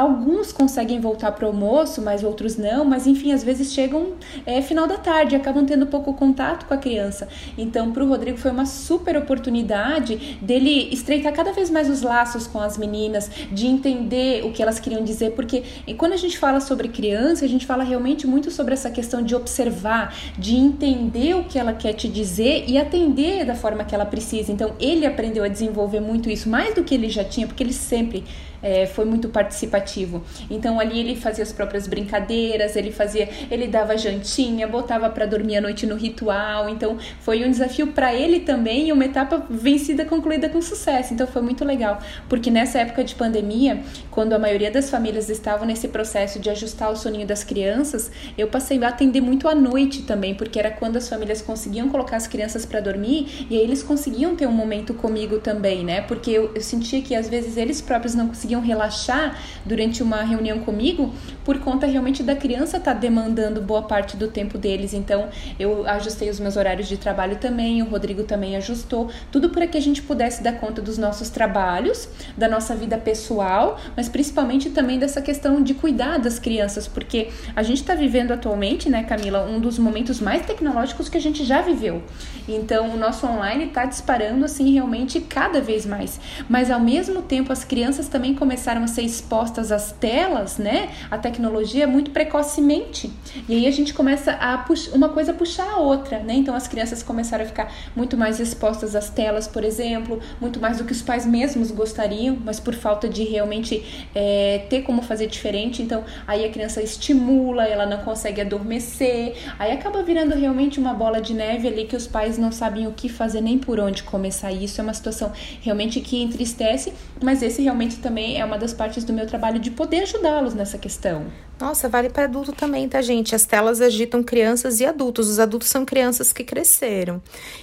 [0.00, 2.86] Alguns conseguem voltar para o almoço, mas outros não.
[2.86, 4.14] Mas enfim, às vezes chegam
[4.46, 7.28] é, final da tarde, acabam tendo pouco contato com a criança.
[7.58, 12.46] Então, para o Rodrigo foi uma super oportunidade dele estreitar cada vez mais os laços
[12.46, 15.64] com as meninas, de entender o que elas queriam dizer, porque
[15.98, 19.34] quando a gente fala sobre criança, a gente fala realmente muito sobre essa questão de
[19.34, 24.06] observar, de entender o que ela quer te dizer e atender da forma que ela
[24.06, 24.50] precisa.
[24.50, 27.74] Então, ele aprendeu a desenvolver muito isso, mais do que ele já tinha, porque ele
[27.74, 28.24] sempre
[28.62, 30.22] é, foi muito participativo.
[30.50, 35.56] Então ali ele fazia as próprias brincadeiras, ele fazia, ele dava jantinha, botava para dormir
[35.56, 36.68] à noite no ritual.
[36.68, 41.14] Então foi um desafio para ele também e uma etapa vencida, concluída com sucesso.
[41.14, 45.66] Então foi muito legal, porque nessa época de pandemia, quando a maioria das famílias estavam
[45.66, 50.02] nesse processo de ajustar o soninho das crianças, eu passei a atender muito à noite
[50.02, 53.82] também, porque era quando as famílias conseguiam colocar as crianças para dormir e aí eles
[53.82, 56.00] conseguiam ter um momento comigo também, né?
[56.02, 60.22] Porque eu, eu sentia que às vezes eles próprios não conseguiam conseguiam relaxar durante uma
[60.22, 61.12] reunião comigo
[61.44, 64.92] por conta realmente da criança estar tá demandando boa parte do tempo deles.
[64.92, 69.66] Então, eu ajustei os meus horários de trabalho também, o Rodrigo também ajustou, tudo para
[69.66, 74.70] que a gente pudesse dar conta dos nossos trabalhos, da nossa vida pessoal, mas principalmente
[74.70, 79.46] também dessa questão de cuidar das crianças, porque a gente está vivendo atualmente, né, Camila,
[79.46, 82.02] um dos momentos mais tecnológicos que a gente já viveu.
[82.48, 86.20] Então, o nosso online está disparando assim realmente cada vez mais.
[86.48, 90.88] Mas ao mesmo tempo, as crianças também começaram a ser expostas às telas, né?
[91.10, 93.12] A tecnologia muito precocemente.
[93.46, 96.34] E aí a gente começa a puxar, uma coisa puxar a outra, né?
[96.34, 100.78] Então as crianças começaram a ficar muito mais expostas às telas, por exemplo, muito mais
[100.78, 105.26] do que os pais mesmos gostariam, mas por falta de realmente é, ter como fazer
[105.26, 105.82] diferente.
[105.82, 111.20] Então aí a criança estimula, ela não consegue adormecer, aí acaba virando realmente uma bola
[111.20, 114.50] de neve ali que os pais não sabem o que fazer nem por onde começar.
[114.50, 119.04] Isso é uma situação realmente que entristece, mas esse realmente também é uma das partes
[119.04, 121.26] do meu trabalho de poder ajudá-los nessa questão.
[121.60, 123.34] Nossa, vale para adulto também, tá, gente?
[123.34, 125.28] As telas agitam crianças e adultos.
[125.28, 127.20] Os adultos são crianças que cresceram.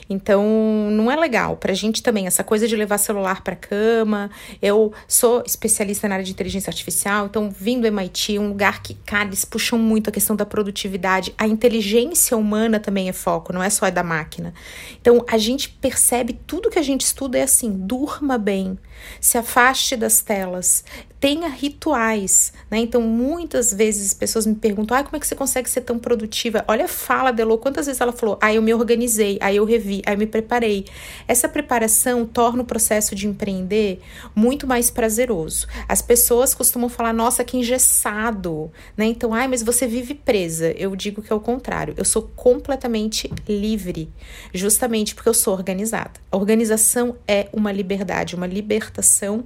[0.07, 0.45] Então,
[0.91, 4.29] não é legal pra gente também essa coisa de levar celular para cama.
[4.61, 8.93] Eu sou especialista na área de inteligência artificial, então vim do MIT, um lugar que,
[8.93, 11.33] cara, eles puxam muito a questão da produtividade.
[11.35, 14.53] A inteligência humana também é foco, não é só da máquina.
[15.01, 18.77] Então, a gente percebe tudo que a gente estuda é assim: durma bem,
[19.19, 20.83] se afaste das telas,
[21.19, 22.77] tenha rituais, né?
[22.79, 25.97] Então, muitas vezes as pessoas me perguntam: ah, como é que você consegue ser tão
[25.97, 26.63] produtiva?
[26.67, 30.01] Olha a fala dela, quantas vezes ela falou: ah, eu me organizei, aí eu revi,
[30.05, 30.85] aí eu me preparei.
[31.27, 33.99] Essa preparação torna o processo de empreender
[34.35, 35.67] muito mais prazeroso.
[35.87, 39.05] As pessoas costumam falar: nossa, que engessado, né?
[39.05, 40.71] Então, ai, mas você vive presa.
[40.71, 41.95] Eu digo que é o contrário.
[41.97, 44.09] Eu sou completamente livre,
[44.53, 46.11] justamente porque eu sou organizada.
[46.31, 48.45] A organização é uma liberdade, uma
[48.87, 49.43] libertação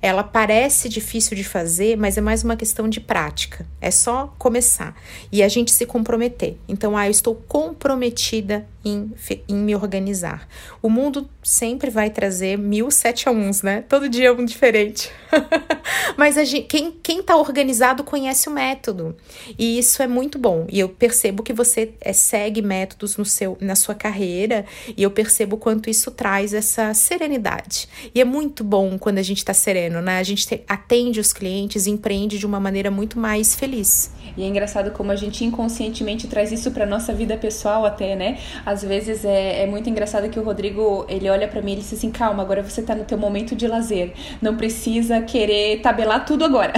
[0.00, 3.66] ela parece difícil de fazer, mas é mais uma questão de prática.
[3.80, 4.94] É só começar
[5.32, 6.56] e a gente se comprometer.
[6.68, 9.12] Então, ah, eu estou comprometida em,
[9.48, 10.48] em me organizar.
[10.80, 13.84] O mundo sempre vai trazer mil sete a uns, né?
[13.88, 15.10] Todo dia é um diferente.
[16.16, 19.16] Mas gente, quem, quem tá organizado conhece o método.
[19.58, 20.66] E isso é muito bom.
[20.68, 24.64] E eu percebo que você é, segue métodos no seu, na sua carreira.
[24.96, 27.88] E eu percebo quanto isso traz essa serenidade.
[28.14, 30.18] E é muito bom quando a gente tá sereno, né?
[30.18, 34.10] A gente te, atende os clientes e empreende de uma maneira muito mais feliz.
[34.36, 38.38] E é engraçado como a gente inconscientemente traz isso para nossa vida pessoal até, né?
[38.64, 41.92] Às vezes é, é muito engraçado que o Rodrigo, ele olha para mim e diz
[41.92, 44.12] assim, calma, agora você tá no teu momento de lazer.
[44.40, 46.72] Não precisa querer tabelar tudo agora.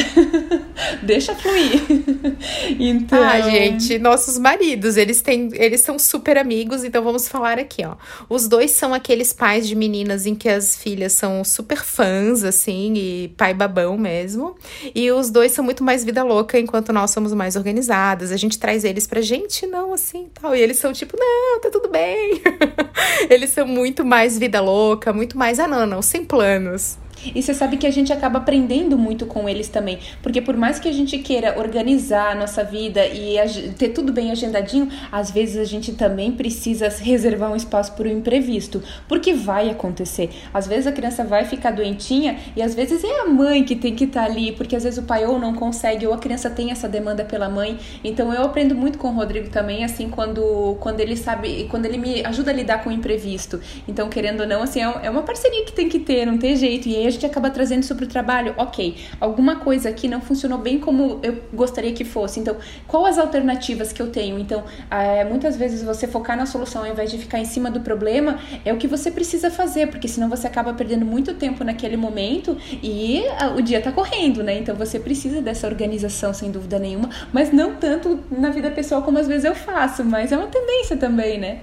[1.02, 1.82] Deixa fluir.
[2.78, 3.22] então...
[3.22, 7.96] Ah, gente, nossos maridos, eles têm, eles são super amigos, então vamos falar aqui, ó.
[8.28, 12.94] Os dois são aqueles pais de meninas em que as filhas são super fãs, assim,
[12.94, 14.56] e pai babão mesmo.
[14.94, 18.31] E os dois são muito mais vida louca, enquanto nós somos mais organizadas.
[18.31, 20.55] A gente traz eles pra gente, não, assim, tal.
[20.55, 22.42] E eles são tipo, não, tá tudo bem.
[23.31, 26.98] eles são muito mais vida louca, muito mais, ah, não, não, sem planos.
[27.35, 30.78] E você sabe que a gente acaba aprendendo muito com eles também, porque por mais
[30.78, 33.37] que a gente queira organizar a nossa vida e
[33.78, 38.11] ter tudo bem agendadinho, às vezes a gente também precisa reservar um espaço para o
[38.11, 40.30] imprevisto, porque vai acontecer.
[40.52, 43.94] Às vezes a criança vai ficar doentinha e às vezes é a mãe que tem
[43.94, 46.50] que estar tá ali, porque às vezes o pai ou não consegue ou a criança
[46.50, 47.78] tem essa demanda pela mãe.
[48.02, 51.98] Então eu aprendo muito com o Rodrigo também, assim, quando, quando ele sabe, quando ele
[51.98, 53.61] me ajuda a lidar com o imprevisto.
[53.87, 56.56] Então, querendo ou não, assim, é, é uma parceria que tem que ter, não tem
[56.56, 56.88] jeito.
[56.88, 58.55] E aí a gente acaba trazendo isso para o trabalho.
[58.57, 62.40] Ok, alguma coisa aqui não funcionou bem como eu gostaria que fosse.
[62.40, 64.38] Então, qual as alternativas que eu tenho?
[64.38, 67.81] Então, é, muitas vezes você focar na solução ao invés de ficar em cima do
[67.81, 71.96] problema é o que você precisa fazer, porque senão você acaba perdendo muito tempo naquele
[71.96, 74.59] momento e ah, o dia está correndo, né?
[74.59, 79.18] Então você precisa dessa organização, sem dúvida nenhuma, mas não tanto na vida pessoal como
[79.18, 81.61] às vezes eu faço, mas é uma tendência também, né?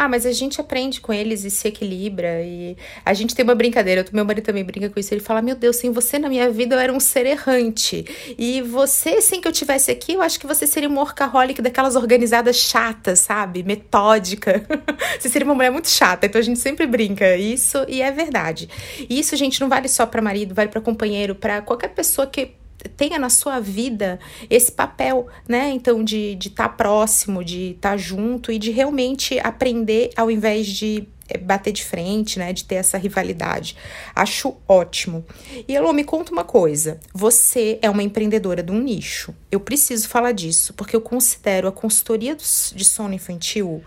[0.00, 2.40] Ah, mas a gente aprende com eles e se equilibra.
[2.40, 4.04] E a gente tem uma brincadeira.
[4.12, 5.12] Meu marido também brinca com isso.
[5.12, 8.04] Ele fala: Meu Deus, sem você na minha vida eu era um ser errante.
[8.38, 11.96] E você, sem que eu tivesse aqui, eu acho que você seria uma workaholic daquelas
[11.96, 13.64] organizadas chatas, sabe?
[13.64, 14.64] Metódica.
[15.18, 16.26] você seria uma mulher muito chata.
[16.26, 18.68] Então a gente sempre brinca isso e é verdade.
[19.10, 22.52] E isso, gente, não vale só para marido, vale para companheiro, para qualquer pessoa que
[22.96, 25.70] tenha na sua vida esse papel, né?
[25.70, 30.30] Então, de estar de tá próximo, de estar tá junto e de realmente aprender ao
[30.30, 32.52] invés de bater de frente, né?
[32.52, 33.76] De ter essa rivalidade.
[34.14, 35.24] Acho ótimo.
[35.66, 36.98] E Elô, me conta uma coisa.
[37.12, 39.34] Você é uma empreendedora de um nicho.
[39.50, 43.82] Eu preciso falar disso, porque eu considero a consultoria de sono infantil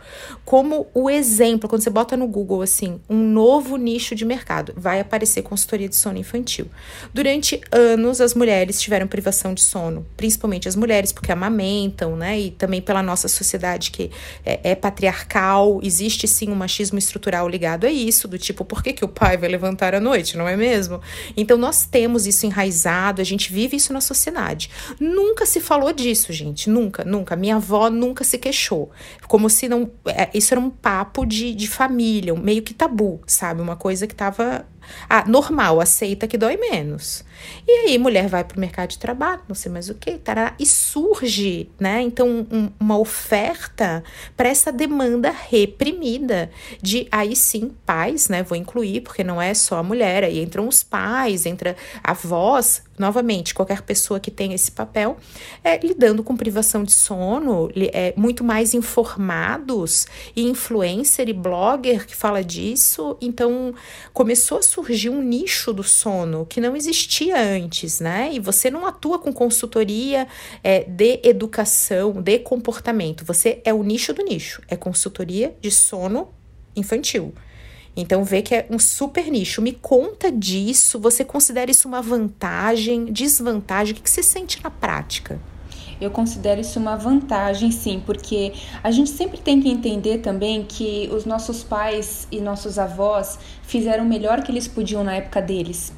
[0.46, 1.70] como o exemplo.
[1.70, 5.96] Quando você bota no Google assim, um novo nicho de mercado, vai aparecer consultoria de
[5.96, 6.68] sono infantil.
[7.14, 12.40] Durante anos, as mulheres tiveram privação de sono, principalmente as mulheres, porque amamentam, né?
[12.40, 14.12] E também pela nossa sociedade que
[14.46, 18.84] é, é patriarcal, existe sim um machismo estrutural cultural ligado a isso, do tipo, por
[18.84, 21.00] que, que o pai vai levantar à noite, não é mesmo?
[21.38, 24.70] Então nós temos isso enraizado, a gente vive isso na sociedade.
[25.00, 27.36] Nunca se falou disso, gente, nunca, nunca.
[27.36, 28.92] Minha avó nunca se queixou.
[29.28, 29.90] Como se não.
[30.06, 33.62] É, isso era um papo de, de família, meio que tabu, sabe?
[33.62, 34.66] Uma coisa que tava
[35.10, 37.24] ah, normal, aceita que dói menos.
[37.68, 40.20] E aí, mulher vai para o mercado de trabalho, não sei mais o que,
[40.60, 42.02] e surge, né?
[42.02, 44.04] Então, um, uma oferta
[44.36, 46.50] para essa demanda reprimida
[46.82, 48.44] de aí sim, pais, né?
[48.44, 52.84] Vou incluir, porque não é só a mulher, aí entram os pais, entra a voz,
[52.98, 55.18] novamente, qualquer pessoa que tenha esse papel,
[55.64, 62.16] é, lidando com privação de sono, é, muito mais informados, e influencer e blogger que
[62.16, 63.18] fala disso.
[63.20, 63.74] Então,
[64.14, 68.30] começou a surgir um nicho do sono que não existia antes, né?
[68.34, 70.28] E você não atua com consultoria
[70.64, 73.26] é, de educação, de comportamento.
[73.26, 76.30] Você é o nicho do nicho, é consultoria de sono
[76.76, 77.34] infantil.
[77.96, 79.62] Então vê que é um super nicho.
[79.62, 81.00] Me conta disso.
[81.00, 83.94] Você considera isso uma vantagem, desvantagem?
[83.94, 85.40] O que você sente na prática?
[86.00, 91.08] Eu considero isso uma vantagem, sim, porque a gente sempre tem que entender também que
[91.14, 95.94] os nossos pais e nossos avós fizeram o melhor que eles podiam na época deles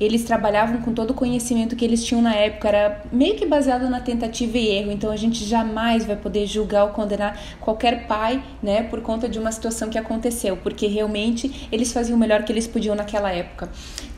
[0.00, 3.88] eles trabalhavam com todo o conhecimento que eles tinham na época, era meio que baseado
[3.88, 4.90] na tentativa e erro.
[4.90, 9.38] Então a gente jamais vai poder julgar ou condenar qualquer pai, né, por conta de
[9.38, 13.68] uma situação que aconteceu, porque realmente eles faziam o melhor que eles podiam naquela época.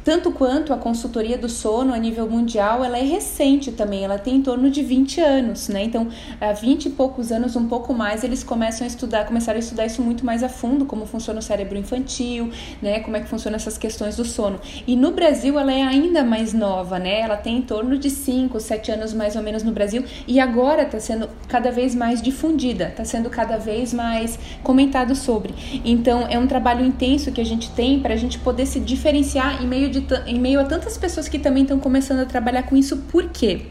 [0.06, 4.36] Tanto quanto a consultoria do sono a nível mundial, ela é recente também, ela tem
[4.36, 5.82] em torno de 20 anos, né?
[5.82, 6.06] Então,
[6.40, 9.84] há 20 e poucos anos, um pouco mais, eles começam a estudar, começaram a estudar
[9.84, 13.00] isso muito mais a fundo, como funciona o cérebro infantil, né?
[13.00, 14.60] Como é que funcionam essas questões do sono.
[14.86, 17.20] E no Brasil ela é ainda mais nova, né?
[17.20, 20.82] Ela tem em torno de 5, 7 anos mais ou menos no Brasil e agora
[20.82, 25.54] está sendo cada vez mais difundida, está sendo cada vez mais comentado sobre.
[25.84, 29.62] Então, é um trabalho intenso que a gente tem para a gente poder se diferenciar
[29.62, 32.76] em meio de em meio a tantas pessoas que também estão começando a trabalhar com
[32.76, 33.66] isso, por quê?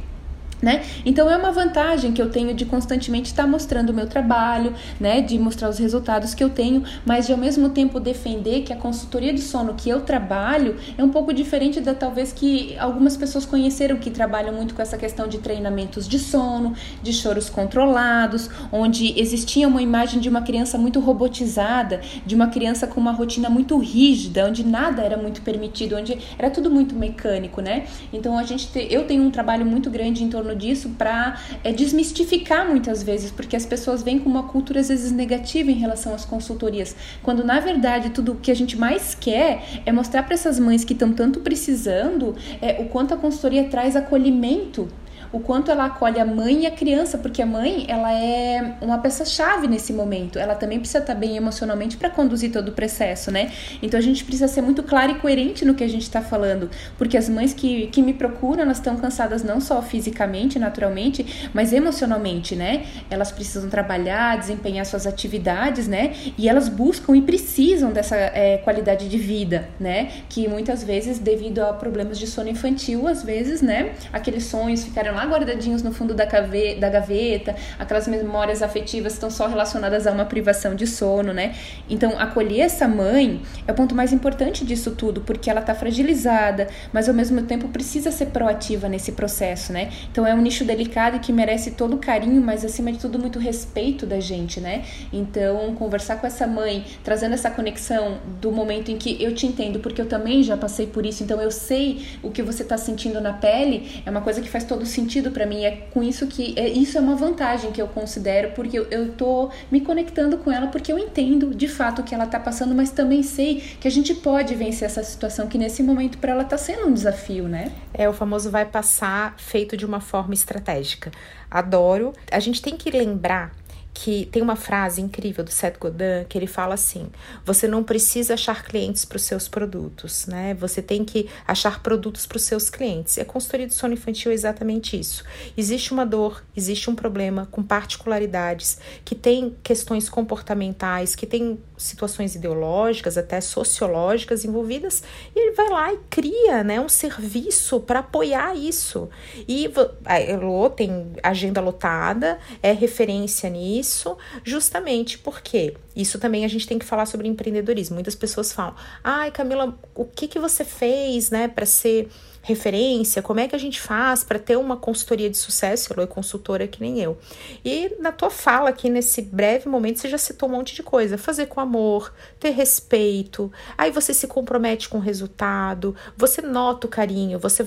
[0.61, 0.83] Né?
[1.05, 5.21] Então é uma vantagem que eu tenho de constantemente estar mostrando o meu trabalho, né?
[5.21, 8.75] De mostrar os resultados que eu tenho, mas de ao mesmo tempo defender que a
[8.75, 13.45] consultoria de sono que eu trabalho é um pouco diferente da talvez que algumas pessoas
[13.45, 19.19] conheceram que trabalham muito com essa questão de treinamentos de sono, de choros controlados, onde
[19.19, 23.77] existia uma imagem de uma criança muito robotizada, de uma criança com uma rotina muito
[23.77, 27.85] rígida, onde nada era muito permitido, onde era tudo muito mecânico, né?
[28.11, 31.39] Então a gente te, eu tenho um trabalho muito grande em torno torno disso para
[31.63, 35.75] é, desmistificar muitas vezes, porque as pessoas vêm com uma cultura às vezes negativa em
[35.75, 40.23] relação às consultorias, quando na verdade tudo o que a gente mais quer é mostrar
[40.23, 44.87] para essas mães que estão tanto precisando é, o quanto a consultoria traz acolhimento
[45.31, 48.97] o quanto ela acolhe a mãe e a criança, porque a mãe ela é uma
[48.97, 50.39] peça-chave nesse momento.
[50.39, 53.51] Ela também precisa estar bem emocionalmente para conduzir todo o processo, né?
[53.81, 56.69] Então a gente precisa ser muito claro e coerente no que a gente está falando,
[56.97, 61.73] porque as mães que, que me procuram, elas estão cansadas não só fisicamente, naturalmente, mas
[61.73, 62.85] emocionalmente, né?
[63.09, 66.13] Elas precisam trabalhar, desempenhar suas atividades, né?
[66.37, 70.11] E elas buscam e precisam dessa é, qualidade de vida, né?
[70.29, 73.93] Que muitas vezes, devido a problemas de sono infantil, às vezes, né?
[74.11, 79.29] Aqueles sonhos ficaram lá guardadinhos no fundo da, cave, da gaveta, aquelas memórias afetivas estão
[79.29, 81.55] só relacionadas a uma privação de sono, né?
[81.89, 86.67] Então, acolher essa mãe é o ponto mais importante disso tudo, porque ela está fragilizada,
[86.93, 89.91] mas ao mesmo tempo precisa ser proativa nesse processo, né?
[90.11, 93.17] Então, é um nicho delicado e que merece todo o carinho, mas acima de tudo,
[93.17, 94.83] muito respeito da gente, né?
[95.11, 99.79] Então, conversar com essa mãe, trazendo essa conexão do momento em que eu te entendo,
[99.79, 103.19] porque eu também já passei por isso, então eu sei o que você está sentindo
[103.21, 105.63] na pele, é uma coisa que faz todo sentido para mim.
[105.63, 109.13] É com isso que é, isso é uma vantagem que eu considero, porque eu, eu
[109.13, 112.75] tô me conectando com ela, porque eu entendo de fato o que ela tá passando,
[112.75, 116.43] mas também sei que a gente pode vencer essa situação, que nesse momento para ela
[116.43, 117.71] tá sendo um desafio, né?
[117.93, 121.11] É, o famoso vai passar feito de uma forma estratégica.
[121.49, 122.13] Adoro.
[122.31, 123.51] A gente tem que lembrar
[123.95, 127.07] que tem uma frase incrível do Seth Godin que ele fala assim:
[127.45, 130.53] você não precisa achar clientes para os seus produtos, né?
[130.55, 133.17] Você tem que achar produtos para os seus clientes.
[133.17, 135.23] A consultoria do sono infantil é exatamente isso.
[135.55, 142.35] Existe uma dor, existe um problema com particularidades, que tem questões comportamentais, que tem situações
[142.35, 148.55] ideológicas, até sociológicas envolvidas, e ele vai lá e cria, né, um serviço para apoiar
[148.55, 149.09] isso.
[149.47, 149.71] E
[150.03, 156.67] a Elo tem agenda lotada, é referência nisso isso justamente porque isso também a gente
[156.67, 157.95] tem que falar sobre empreendedorismo.
[157.95, 162.09] Muitas pessoas falam: "Ai, Camila, o que que você fez, né, para ser
[162.45, 165.91] referência, como é que a gente faz para ter uma consultoria de sucesso?
[165.91, 167.17] Ela é consultora que nem eu.
[167.63, 171.17] E na tua fala aqui, nesse breve momento, você já citou um monte de coisa.
[171.17, 176.89] Fazer com amor, ter respeito, aí você se compromete com o resultado, você nota o
[176.89, 177.63] carinho, você,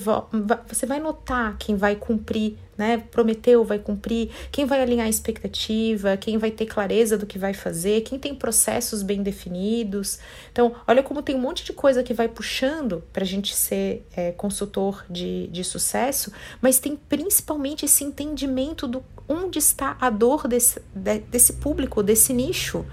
[0.65, 3.03] você vai notar quem vai cumprir né?
[3.11, 7.53] Prometeu, vai cumprir, quem vai alinhar a expectativa, quem vai ter clareza do que vai
[7.53, 10.17] fazer, quem tem processos bem definidos.
[10.49, 14.07] Então, olha como tem um monte de coisa que vai puxando para a gente ser
[14.15, 20.47] é, consultor de, de sucesso, mas tem principalmente esse entendimento do onde está a dor
[20.47, 22.85] desse, de, desse público, desse nicho.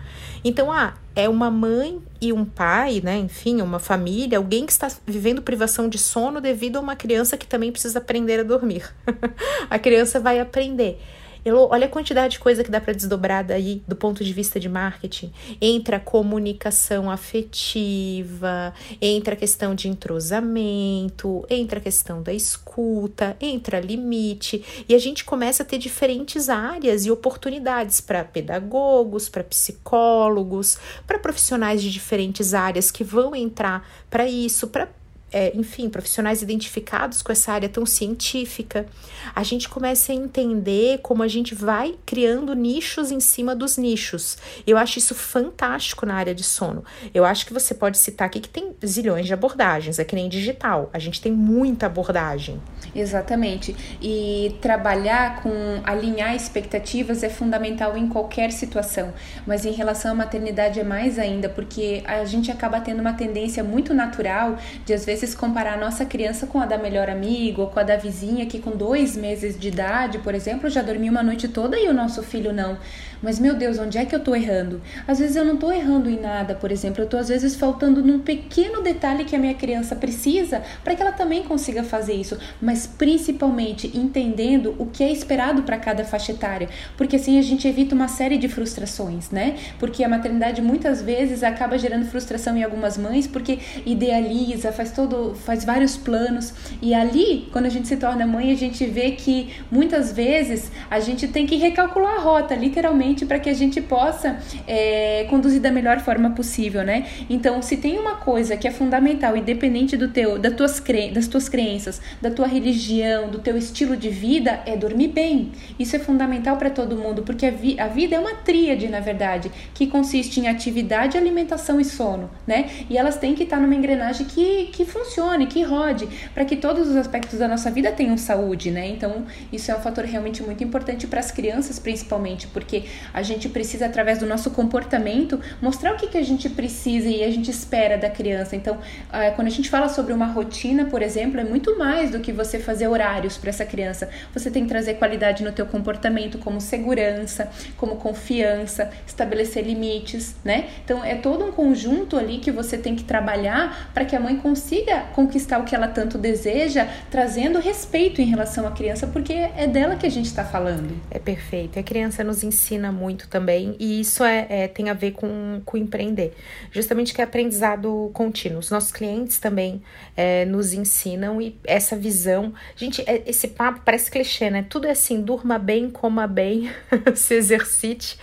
[0.42, 3.16] Então, ah, é uma mãe e um pai, né?
[3.16, 7.46] Enfim, uma família, alguém que está vivendo privação de sono devido a uma criança que
[7.46, 8.84] também precisa aprender a dormir.
[9.70, 11.00] a criança vai aprender.
[11.46, 14.58] Elô, olha a quantidade de coisa que dá para desdobrar daí do ponto de vista
[14.58, 15.32] de marketing.
[15.60, 23.78] Entra a comunicação afetiva, entra a questão de entrosamento, entra a questão da escuta, entra
[23.78, 30.76] limite, e a gente começa a ter diferentes áreas e oportunidades para pedagogos, para psicólogos,
[31.06, 34.88] para profissionais de diferentes áreas que vão entrar para isso, para
[35.32, 38.86] é, enfim, profissionais identificados com essa área tão científica,
[39.34, 44.38] a gente começa a entender como a gente vai criando nichos em cima dos nichos.
[44.66, 46.84] Eu acho isso fantástico na área de sono.
[47.12, 50.28] Eu acho que você pode citar aqui que tem zilhões de abordagens, é que nem
[50.28, 50.90] digital.
[50.92, 52.60] A gente tem muita abordagem.
[52.94, 53.76] Exatamente.
[54.00, 55.50] E trabalhar com
[55.84, 59.12] alinhar expectativas é fundamental em qualquer situação,
[59.46, 63.64] mas em relação à maternidade é mais ainda, porque a gente acaba tendo uma tendência
[63.64, 67.62] muito natural de às vezes vezes comparar a nossa criança com a da melhor amiga
[67.62, 71.12] ou com a da vizinha que com dois meses de idade, por exemplo, já dormiu
[71.12, 72.78] uma noite toda e o nosso filho não.
[73.22, 74.80] Mas meu Deus, onde é que eu tô errando?
[75.06, 78.02] Às vezes eu não tô errando em nada, por exemplo, eu tô às vezes faltando
[78.02, 82.38] num pequeno detalhe que a minha criança precisa para que ela também consiga fazer isso,
[82.60, 87.66] mas principalmente entendendo o que é esperado para cada faixa etária, porque assim a gente
[87.66, 89.56] evita uma série de frustrações, né?
[89.78, 95.34] Porque a maternidade muitas vezes acaba gerando frustração em algumas mães porque idealiza, faz todo,
[95.34, 96.52] faz vários planos
[96.82, 101.00] e ali, quando a gente se torna mãe, a gente vê que muitas vezes a
[101.00, 105.70] gente tem que recalcular a rota, literalmente para que a gente possa é, conduzir da
[105.70, 107.06] melhor forma possível, né?
[107.28, 111.28] Então, se tem uma coisa que é fundamental, independente do teu, das tuas, cre das
[111.28, 115.52] tuas crenças, da tua religião, do teu estilo de vida, é dormir bem.
[115.78, 119.00] Isso é fundamental para todo mundo, porque a, vi a vida é uma tríade, na
[119.00, 122.68] verdade, que consiste em atividade, alimentação e sono, né?
[122.88, 126.88] E elas têm que estar numa engrenagem que, que funcione, que rode, para que todos
[126.88, 128.88] os aspectos da nossa vida tenham saúde, né?
[128.88, 133.48] Então, isso é um fator realmente muito importante para as crianças, principalmente, porque a gente
[133.48, 137.50] precisa, através do nosso comportamento, mostrar o que, que a gente precisa e a gente
[137.50, 138.56] espera da criança.
[138.56, 138.78] Então,
[139.10, 142.32] ah, quando a gente fala sobre uma rotina, por exemplo, é muito mais do que
[142.32, 144.08] você fazer horários para essa criança.
[144.32, 150.68] Você tem que trazer qualidade no teu comportamento, como segurança, como confiança, estabelecer limites, né?
[150.84, 154.36] Então, é todo um conjunto ali que você tem que trabalhar para que a mãe
[154.36, 159.32] consiga consiga conquistar o que ela tanto deseja, trazendo respeito em relação à criança, porque
[159.32, 160.96] é dela que a gente está falando.
[161.10, 161.78] É perfeito.
[161.78, 165.76] A criança nos ensina muito também, e isso é, é tem a ver com, com
[165.76, 166.34] empreender.
[166.70, 168.58] Justamente que é aprendizado contínuo.
[168.58, 169.82] Os nossos clientes também
[170.16, 172.52] é, nos ensinam e essa visão.
[172.74, 174.64] Gente, é, esse papo parece clichê, né?
[174.68, 176.70] Tudo é assim: durma bem, coma bem,
[177.14, 178.18] se exercite.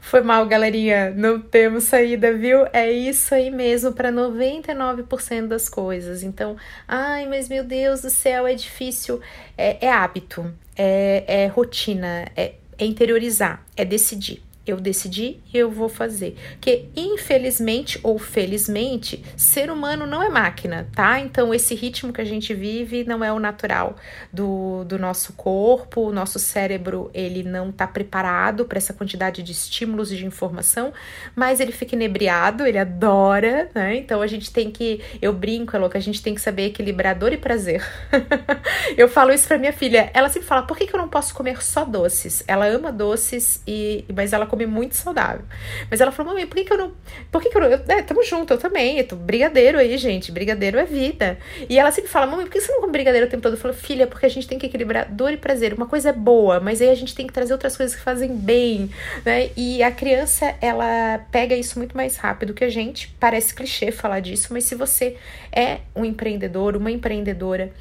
[0.00, 1.10] Foi mal, galerinha.
[1.10, 2.66] Não temos saída, viu?
[2.72, 6.22] É isso aí mesmo para 99% das coisas.
[6.22, 6.56] Então,
[6.86, 9.20] ai, mas meu Deus do céu, é difícil.
[9.56, 15.70] É, é hábito, é, é rotina, é, é interiorizar, é decidir eu decidi e eu
[15.70, 16.36] vou fazer.
[16.60, 21.20] Que infelizmente ou felizmente, ser humano não é máquina, tá?
[21.20, 23.96] Então esse ritmo que a gente vive não é o natural
[24.32, 29.52] do, do nosso corpo, o nosso cérebro ele não tá preparado para essa quantidade de
[29.52, 30.92] estímulos e de informação,
[31.34, 33.96] mas ele fica inebriado, ele adora, né?
[33.96, 37.14] Então a gente tem que, eu brinco, é louco, a gente tem que saber equilibrar
[37.14, 37.82] dor e prazer.
[38.96, 41.34] eu falo isso para minha filha, ela sempre fala: "Por que, que eu não posso
[41.34, 45.44] comer só doces?" Ela ama doces e mas ela come muito saudável.
[45.90, 46.92] Mas ela falou, mãe, por que, que eu não.
[47.30, 47.68] Por que, que eu não.
[47.68, 48.98] Eu, é, tamo junto, eu também.
[48.98, 50.32] Eu tô brigadeiro aí, gente.
[50.32, 51.38] Brigadeiro é vida.
[51.68, 53.54] E ela sempre fala, mãe, por que você não come brigadeiro o tempo todo?
[53.54, 55.72] Eu falo, filha, porque a gente tem que equilibrar dor e prazer.
[55.74, 58.36] Uma coisa é boa, mas aí a gente tem que trazer outras coisas que fazem
[58.36, 58.90] bem,
[59.24, 59.50] né?
[59.56, 63.14] E a criança, ela pega isso muito mais rápido que a gente.
[63.20, 65.16] Parece clichê falar disso, mas se você
[65.52, 67.72] é um empreendedor, uma empreendedora,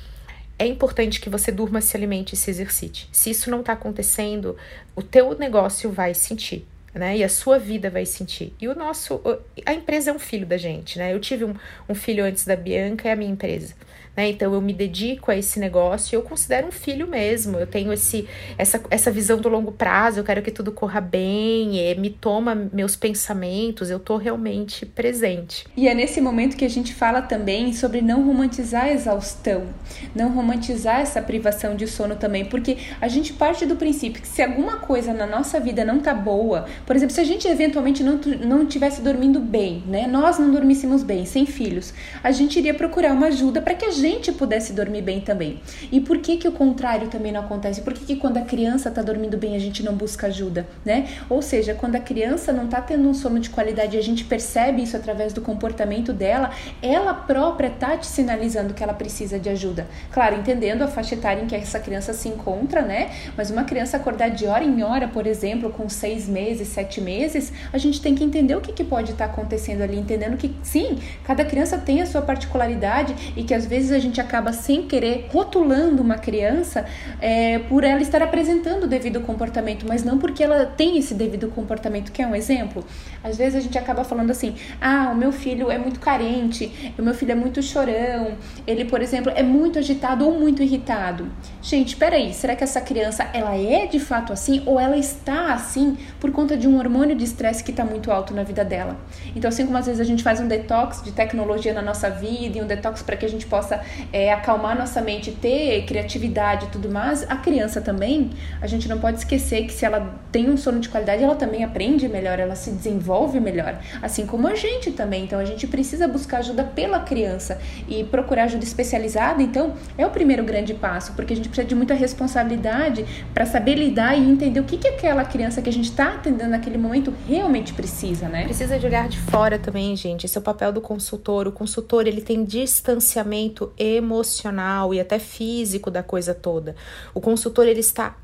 [0.60, 3.08] é importante que você durma, se alimente e se exercite.
[3.12, 4.58] Se isso não está acontecendo,
[4.96, 6.66] o teu negócio vai sentir.
[6.94, 7.18] Né?
[7.18, 8.54] E a sua vida vai sentir.
[8.60, 9.22] E o nosso.
[9.66, 11.14] A empresa é um filho da gente, né?
[11.14, 11.54] Eu tive um,
[11.88, 13.76] um filho antes da Bianca, é a minha empresa
[14.18, 14.30] né?
[14.30, 17.60] Então eu me dedico a esse negócio e eu considero um filho mesmo.
[17.60, 21.78] Eu tenho esse, essa, essa visão do longo prazo, eu quero que tudo corra bem,
[21.78, 25.68] e me toma meus pensamentos, eu tô realmente presente.
[25.78, 29.68] E é nesse momento que a gente fala também sobre não romantizar a exaustão,
[30.16, 34.42] não romantizar essa privação de sono também, porque a gente parte do princípio que se
[34.42, 38.20] alguma coisa na nossa vida não tá boa, por exemplo, se a gente eventualmente não,
[38.44, 40.08] não tivesse dormindo bem, né?
[40.08, 41.94] Nós não dormíssemos bem, sem filhos,
[42.24, 45.60] a gente iria procurar uma ajuda para que a gente gente pudesse dormir bem também.
[45.92, 47.82] E por que que o contrário também não acontece?
[47.82, 51.08] Por que que quando a criança está dormindo bem a gente não busca ajuda, né?
[51.30, 54.24] Ou seja, quando a criança não está tendo um sono de qualidade e a gente
[54.24, 56.52] percebe isso através do comportamento dela,
[56.82, 59.88] ela própria está te sinalizando que ela precisa de ajuda.
[60.12, 63.12] Claro, entendendo a faixa etária em que essa criança se encontra, né?
[63.36, 67.52] Mas uma criança acordar de hora em hora, por exemplo, com seis meses, sete meses,
[67.72, 70.56] a gente tem que entender o que, que pode estar tá acontecendo ali, entendendo que
[70.64, 74.84] sim, cada criança tem a sua particularidade e que às vezes a gente acaba sem
[74.84, 76.86] querer rotulando uma criança
[77.20, 81.50] é, por ela estar apresentando o devido comportamento, mas não porque ela tem esse devido
[81.50, 82.12] comportamento.
[82.12, 82.86] Que é um exemplo?
[83.24, 87.02] Às vezes a gente acaba falando assim: ah, o meu filho é muito carente, o
[87.02, 88.34] meu filho é muito chorão,
[88.66, 91.30] ele, por exemplo, é muito agitado ou muito irritado.
[91.62, 95.98] Gente, peraí, será que essa criança ela é de fato assim ou ela está assim
[96.20, 98.98] por conta de um hormônio de estresse que está muito alto na vida dela?
[99.36, 102.58] Então, assim como às vezes a gente faz um detox de tecnologia na nossa vida
[102.58, 103.82] e um detox para que a gente possa
[104.12, 108.32] é, acalmar nossa mente, ter criatividade e tudo mais, a criança também,
[108.62, 111.64] a gente não pode esquecer que se ela tem um sono de qualidade, ela também
[111.64, 115.24] aprende melhor, ela se desenvolve melhor, assim como a gente também.
[115.24, 119.42] Então a gente precisa buscar ajuda pela criança e procurar ajuda especializada.
[119.42, 123.76] Então é o primeiro grande passo, porque a gente precisa de muita responsabilidade para saber
[123.76, 127.14] lidar e entender o que, que aquela criança que a gente está atendendo naquele momento
[127.28, 128.44] realmente precisa, né?
[128.44, 130.26] Precisa de olhar de fora também, gente.
[130.26, 131.48] Esse é o papel do consultor.
[131.48, 136.76] O consultor ele tem distanciamento emocional e até físico da coisa toda.
[137.14, 138.16] O consultor ele está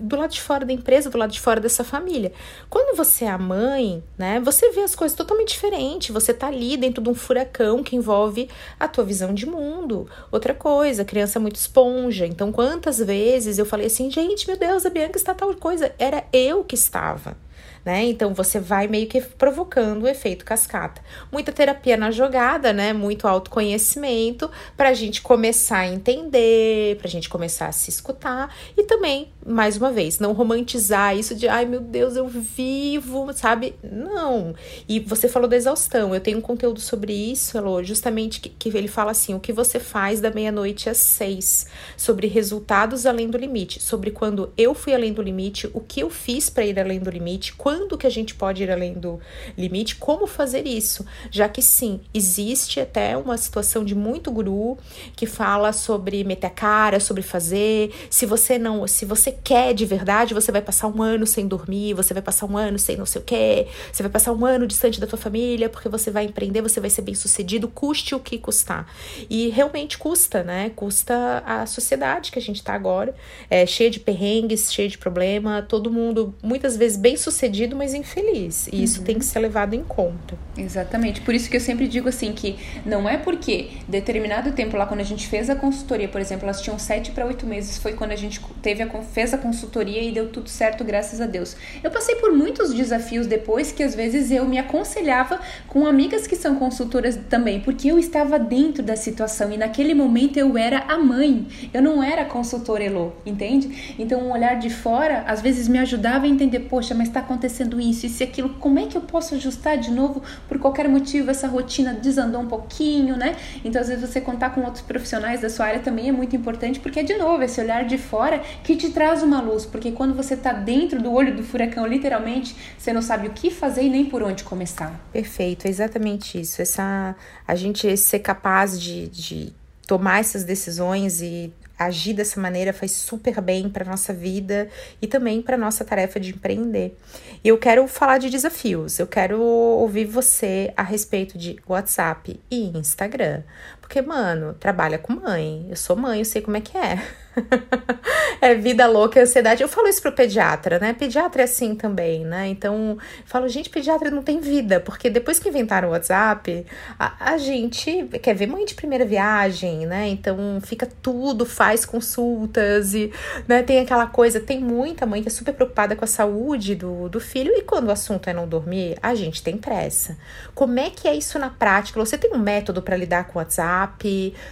[0.00, 2.32] do lado de fora da empresa, do lado de fora dessa família.
[2.70, 6.12] Quando você é a mãe, né, você vê as coisas totalmente diferente.
[6.12, 8.48] Você tá ali dentro de um furacão que envolve
[8.80, 10.08] a tua visão de mundo.
[10.32, 12.26] Outra coisa, criança é muito esponja.
[12.26, 15.94] Então, quantas vezes eu falei assim, gente, meu Deus, a Bianca está tal coisa.
[15.98, 17.36] Era eu que estava
[17.84, 18.04] né?
[18.04, 21.02] Então você vai meio que provocando o efeito cascata.
[21.32, 22.92] Muita terapia na jogada, né?
[22.92, 28.54] Muito autoconhecimento para a gente começar a entender, para a gente começar a se escutar
[28.76, 33.74] e também, mais uma vez, não romantizar isso de ai meu Deus, eu vivo, sabe?
[33.82, 34.54] Não.
[34.88, 36.14] E você falou da exaustão.
[36.14, 39.52] Eu tenho um conteúdo sobre isso, Elô, justamente que, que ele fala assim: o que
[39.52, 44.94] você faz da meia-noite às seis, sobre resultados além do limite, sobre quando eu fui
[44.94, 48.06] além do limite, o que eu fiz para ir além do limite limite, quando que
[48.06, 49.20] a gente pode ir além do
[49.56, 54.76] limite, como fazer isso, já que sim, existe até uma situação de muito guru
[55.16, 59.84] que fala sobre meter a cara, sobre fazer, se você não, se você quer de
[59.84, 63.06] verdade, você vai passar um ano sem dormir, você vai passar um ano sem não
[63.06, 66.24] sei o que, você vai passar um ano distante da tua família, porque você vai
[66.24, 68.86] empreender, você vai ser bem sucedido, custe o que custar.
[69.28, 70.70] E realmente custa, né?
[70.74, 73.14] Custa a sociedade que a gente tá agora,
[73.50, 77.37] é cheia de perrengues, cheia de problema, todo mundo muitas vezes bem sucedido,
[77.76, 78.68] mas infeliz.
[78.72, 79.04] E isso uhum.
[79.04, 80.36] tem que ser levado em conta.
[80.56, 81.20] Exatamente.
[81.20, 85.00] Por isso que eu sempre digo assim que não é porque determinado tempo lá quando
[85.00, 88.12] a gente fez a consultoria, por exemplo, elas tinham sete para oito meses, foi quando
[88.12, 91.56] a gente teve a, fez a consultoria e deu tudo certo, graças a Deus.
[91.82, 96.34] Eu passei por muitos desafios depois que às vezes eu me aconselhava com amigas que
[96.34, 100.98] são consultoras também, porque eu estava dentro da situação e naquele momento eu era a
[100.98, 103.94] mãe, eu não era consultora Elo, entende?
[103.98, 107.78] Então um olhar de fora às vezes me ajudava a entender, poxa, mas está acontecendo
[107.78, 111.46] isso, e aquilo, como é que eu posso ajustar de novo por qualquer motivo essa
[111.46, 113.36] rotina desandou um pouquinho, né?
[113.62, 116.80] Então às vezes você contar com outros profissionais da sua área também é muito importante,
[116.80, 120.14] porque é de novo esse olhar de fora que te traz uma luz, porque quando
[120.14, 123.90] você está dentro do olho do furacão, literalmente, você não sabe o que fazer e
[123.90, 124.98] nem por onde começar.
[125.12, 126.62] Perfeito, é exatamente isso.
[126.62, 127.14] Essa
[127.46, 129.52] a gente ser capaz de, de
[129.86, 134.68] tomar essas decisões e agir dessa maneira faz super bem para nossa vida
[135.00, 136.96] e também para nossa tarefa de empreender.
[137.44, 138.98] E eu quero falar de desafios.
[138.98, 143.42] Eu quero ouvir você a respeito de WhatsApp e Instagram,
[143.88, 145.66] porque mano, trabalha com mãe.
[145.70, 147.02] Eu sou mãe, eu sei como é que é.
[148.42, 149.62] é vida louca, ansiedade.
[149.62, 150.92] Eu falo isso pro pediatra, né?
[150.92, 152.48] Pediatra é assim também, né?
[152.48, 156.66] Então, falo, gente, pediatra não tem vida, porque depois que inventaram o WhatsApp,
[156.98, 160.06] a, a gente quer ver mãe de primeira viagem, né?
[160.08, 163.10] Então, fica tudo, faz consultas e,
[163.46, 167.08] né, tem aquela coisa, tem muita mãe que é super preocupada com a saúde do,
[167.08, 170.18] do filho e quando o assunto é não dormir, a gente tem pressa.
[170.54, 171.98] Como é que é isso na prática?
[171.98, 173.77] Você tem um método para lidar com o WhatsApp?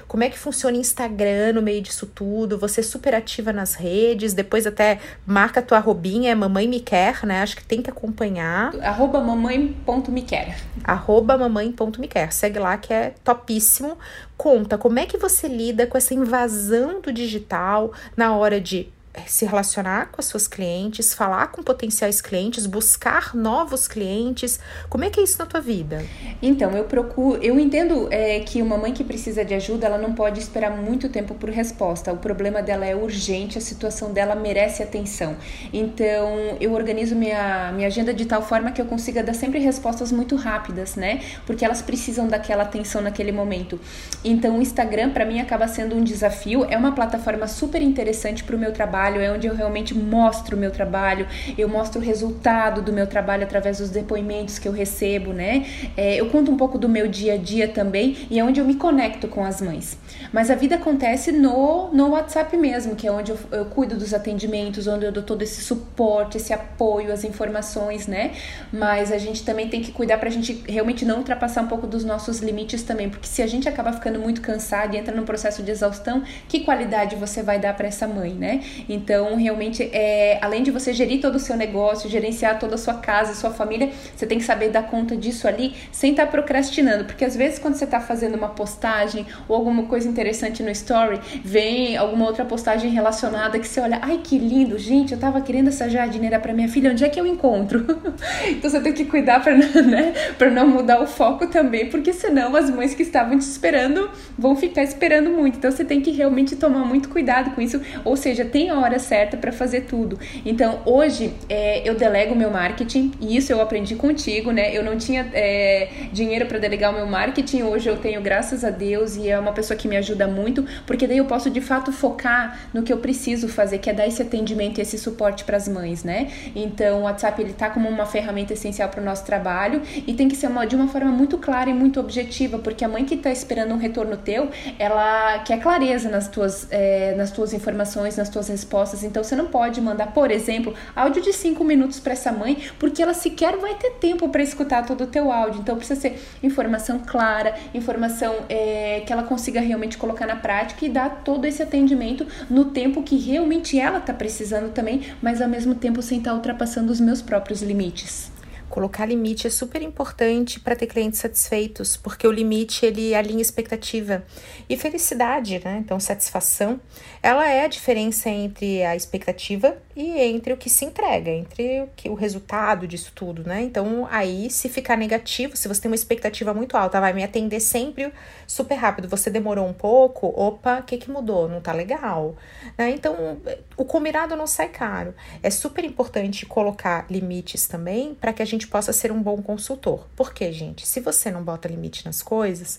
[0.07, 2.57] Como é que funciona o Instagram no meio disso tudo?
[2.59, 7.25] Você ser super ativa nas redes, depois até marca tua arrobinha, é mamãe me quer,
[7.25, 7.41] né?
[7.41, 8.75] Acho que tem que acompanhar.
[8.83, 10.59] Arroba mamãe.mequer.
[10.85, 12.33] Arroba mamãe.mequer.
[12.33, 13.97] Segue lá que é topíssimo.
[14.37, 18.93] Conta como é que você lida com essa invasão do digital na hora de
[19.27, 24.61] se relacionar com as suas clientes, falar com potenciais clientes, buscar novos clientes.
[24.89, 26.05] Como é que é isso na tua vida?
[26.43, 30.13] Então, eu procuro, eu entendo é, que uma mãe que precisa de ajuda, ela não
[30.13, 32.13] pode esperar muito tempo por resposta.
[32.13, 35.37] O problema dela é urgente, a situação dela merece atenção.
[35.73, 40.13] Então, eu organizo minha, minha agenda de tal forma que eu consiga dar sempre respostas
[40.13, 41.23] muito rápidas, né?
[41.47, 43.81] Porque elas precisam daquela atenção naquele momento.
[44.25, 48.55] Então, o Instagram para mim acaba sendo um desafio, é uma plataforma super interessante para
[48.55, 51.27] o meu trabalho trabalho, é onde eu realmente mostro o meu trabalho,
[51.57, 55.67] eu mostro o resultado do meu trabalho através dos depoimentos que eu recebo, né?
[55.97, 58.65] É, eu conto um pouco do meu dia a dia também e é onde eu
[58.65, 59.97] me conecto com as mães.
[60.33, 64.13] Mas a vida acontece no, no WhatsApp mesmo, que é onde eu, eu cuido dos
[64.13, 68.33] atendimentos, onde eu dou todo esse suporte, esse apoio, as informações, né?
[68.73, 72.05] Mas a gente também tem que cuidar pra gente realmente não ultrapassar um pouco dos
[72.05, 75.63] nossos limites também, porque se a gente acaba ficando muito cansado e entra num processo
[75.63, 78.63] de exaustão, que qualidade você vai dar para essa mãe, né?
[78.97, 82.95] Então, realmente, é, além de você gerir todo o seu negócio, gerenciar toda a sua
[82.95, 87.05] casa, sua família, você tem que saber dar conta disso ali sem estar tá procrastinando.
[87.05, 91.21] Porque às vezes, quando você está fazendo uma postagem ou alguma coisa interessante no story,
[91.45, 95.69] vem alguma outra postagem relacionada que você olha, ai que lindo, gente, eu tava querendo
[95.69, 97.85] essa jardineira para minha filha, onde é que eu encontro?
[98.49, 100.15] então você tem que cuidar para né,
[100.53, 104.83] não mudar o foco também, porque senão as mães que estavam te esperando vão ficar
[104.83, 105.59] esperando muito.
[105.59, 107.81] Então você tem que realmente tomar muito cuidado com isso.
[108.05, 110.19] Ou seja, tem hora hora certa para fazer tudo.
[110.45, 114.75] Então, hoje é, eu delego meu marketing, e isso eu aprendi contigo, né?
[114.77, 118.71] Eu não tinha é, dinheiro para delegar o meu marketing, hoje eu tenho, graças a
[118.71, 121.93] Deus, e é uma pessoa que me ajuda muito, porque daí eu posso de fato
[121.93, 125.57] focar no que eu preciso fazer, que é dar esse atendimento e esse suporte para
[125.57, 126.31] as mães, né?
[126.55, 130.29] Então, o WhatsApp ele tá como uma ferramenta essencial para o nosso trabalho e tem
[130.29, 133.15] que ser uma, de uma forma muito clara e muito objetiva, porque a mãe que
[133.15, 138.29] está esperando um retorno teu, ela quer clareza nas tuas, é, nas tuas informações, nas
[138.29, 139.03] tuas respostas respostas.
[139.03, 143.03] Então você não pode mandar, por exemplo, áudio de 5 minutos para essa mãe, porque
[143.03, 145.61] ela sequer vai ter tempo para escutar todo o teu áudio.
[145.61, 150.89] Então precisa ser informação clara, informação é, que ela consiga realmente colocar na prática e
[150.89, 155.75] dar todo esse atendimento no tempo que realmente ela está precisando também, mas ao mesmo
[155.75, 158.36] tempo sem estar tá ultrapassando os meus próprios limites.
[158.69, 164.25] Colocar limite é super importante para ter clientes satisfeitos, porque o limite ele alinha expectativa
[164.69, 165.79] e felicidade, né?
[165.85, 166.81] Então, satisfação,
[167.23, 171.89] ela é a diferença entre a expectativa e entre o que se entrega, entre o,
[171.97, 173.63] que, o resultado disso tudo, né?
[173.63, 177.61] Então, aí, se ficar negativo, se você tem uma expectativa muito alta, vai me atender
[177.61, 178.13] sempre
[178.47, 181.49] super rápido, você demorou um pouco, opa, o que, que mudou?
[181.49, 182.37] Não tá legal,
[182.77, 182.91] né?
[182.91, 183.39] Então,
[183.77, 185.15] o combinado não sai caro.
[185.43, 190.07] É super importante colocar limites também para que a gente possa ser um bom consultor.
[190.15, 192.79] Porque, gente, se você não bota limite nas coisas,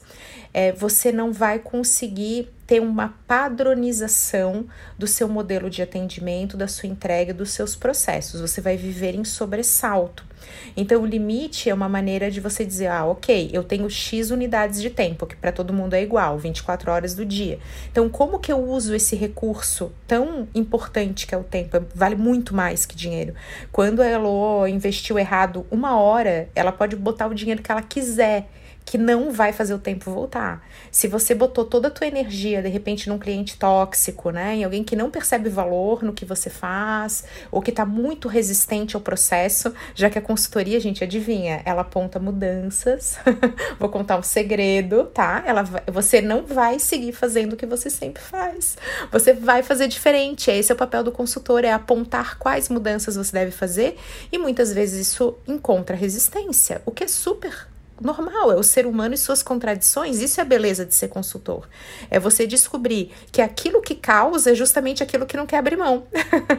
[0.54, 6.90] é, você não vai conseguir ter uma padronização do seu modelo de atendimento, da sua
[6.90, 8.42] entrega, dos seus processos.
[8.42, 10.28] Você vai viver em sobressalto.
[10.76, 14.82] Então, o limite é uma maneira de você dizer: ah, ok, eu tenho X unidades
[14.82, 17.58] de tempo, que para todo mundo é igual, 24 horas do dia.
[17.92, 21.84] Então, como que eu uso esse recurso tão importante que é o tempo?
[21.96, 23.34] Vale muito mais que dinheiro.
[23.72, 28.50] Quando a Elo investiu errado uma hora, ela pode botar o dinheiro que ela quiser
[28.88, 30.66] que não vai fazer o tempo voltar.
[30.90, 34.56] Se você botou toda a tua energia, de repente, num cliente tóxico, né?
[34.56, 38.96] Em alguém que não percebe valor no que você faz, ou que tá muito resistente
[38.96, 43.20] ao processo, já que a consultoria, gente, adivinha, ela aponta mudanças.
[43.78, 45.44] Vou contar um segredo, tá?
[45.46, 48.78] Ela, você não vai seguir fazendo o que você sempre faz.
[49.12, 50.50] Você vai fazer diferente.
[50.50, 53.98] Esse é o papel do consultor, é apontar quais mudanças você deve fazer,
[54.32, 57.68] e muitas vezes isso encontra resistência, o que é super
[58.02, 60.20] normal, é o ser humano e suas contradições.
[60.20, 61.68] Isso é a beleza de ser consultor.
[62.10, 66.08] É você descobrir que aquilo que causa é justamente aquilo que não quer abrir mão.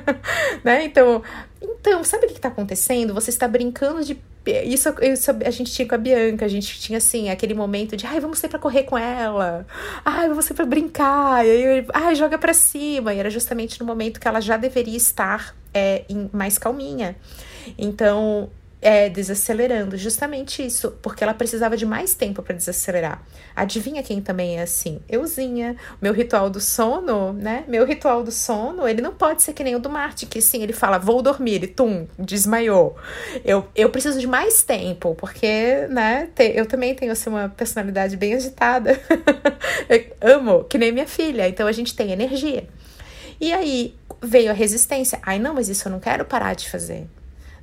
[0.64, 0.84] né?
[0.84, 1.22] Então,
[1.60, 3.14] então, sabe o que está acontecendo?
[3.14, 4.18] Você está brincando de.
[4.64, 8.06] Isso, isso, a gente tinha com a Bianca, a gente tinha assim, aquele momento de
[8.06, 9.66] ai, vamos sair pra correr com ela,
[10.02, 13.12] ai, vamos sair pra brincar, e aí, ai, joga pra cima.
[13.12, 17.14] E era justamente no momento que ela já deveria estar é, em, mais calminha.
[17.76, 18.48] Então,
[18.80, 23.22] é, desacelerando, justamente isso, porque ela precisava de mais tempo para desacelerar.
[23.54, 25.00] Adivinha quem também é assim?
[25.08, 25.76] Euzinha.
[26.00, 27.64] Meu ritual do sono, né?
[27.66, 30.62] Meu ritual do sono, ele não pode ser que nem o do Marte, que sim,
[30.62, 32.96] ele fala, vou dormir, e tum, desmaiou.
[33.44, 38.16] Eu, eu preciso de mais tempo, porque, né, te, eu também tenho assim, uma personalidade
[38.16, 39.00] bem agitada.
[40.20, 42.68] amo, que nem minha filha, então a gente tem energia.
[43.40, 45.18] E aí veio a resistência.
[45.22, 47.06] Ai, não, mas isso eu não quero parar de fazer.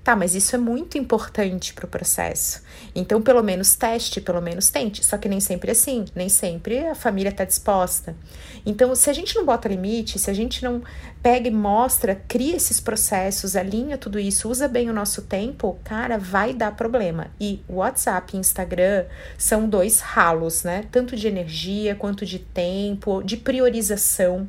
[0.05, 2.61] Tá, mas isso é muito importante para o processo.
[2.93, 5.03] Então, pelo menos teste, pelo menos tente.
[5.03, 8.15] Só que nem sempre é assim, nem sempre a família está disposta.
[8.63, 10.83] Então, se a gente não bota limite, se a gente não
[11.23, 16.19] pega e mostra, cria esses processos, alinha tudo isso, usa bem o nosso tempo, cara,
[16.19, 17.31] vai dar problema.
[17.41, 19.05] E WhatsApp e Instagram
[19.39, 20.85] são dois ralos, né?
[20.91, 24.47] Tanto de energia quanto de tempo, de priorização.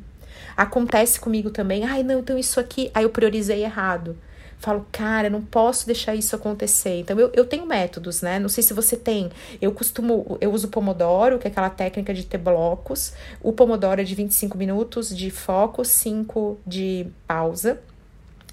[0.54, 4.18] Acontece comigo também, ai, não, então isso aqui, aí eu priorizei errado
[4.58, 7.00] falo, cara, não posso deixar isso acontecer.
[7.00, 8.38] Então, eu, eu tenho métodos, né?
[8.38, 9.30] Não sei se você tem.
[9.60, 13.12] Eu costumo, eu uso o Pomodoro, que é aquela técnica de ter blocos.
[13.42, 17.80] O Pomodoro é de 25 minutos de foco, 5 de pausa.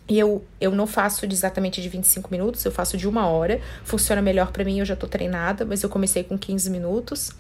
[0.08, 3.62] E eu, eu não faço de exatamente de 25 minutos, eu faço de uma hora.
[3.86, 7.32] Funciona melhor para mim, eu já tô treinada, mas eu comecei com 15 minutos.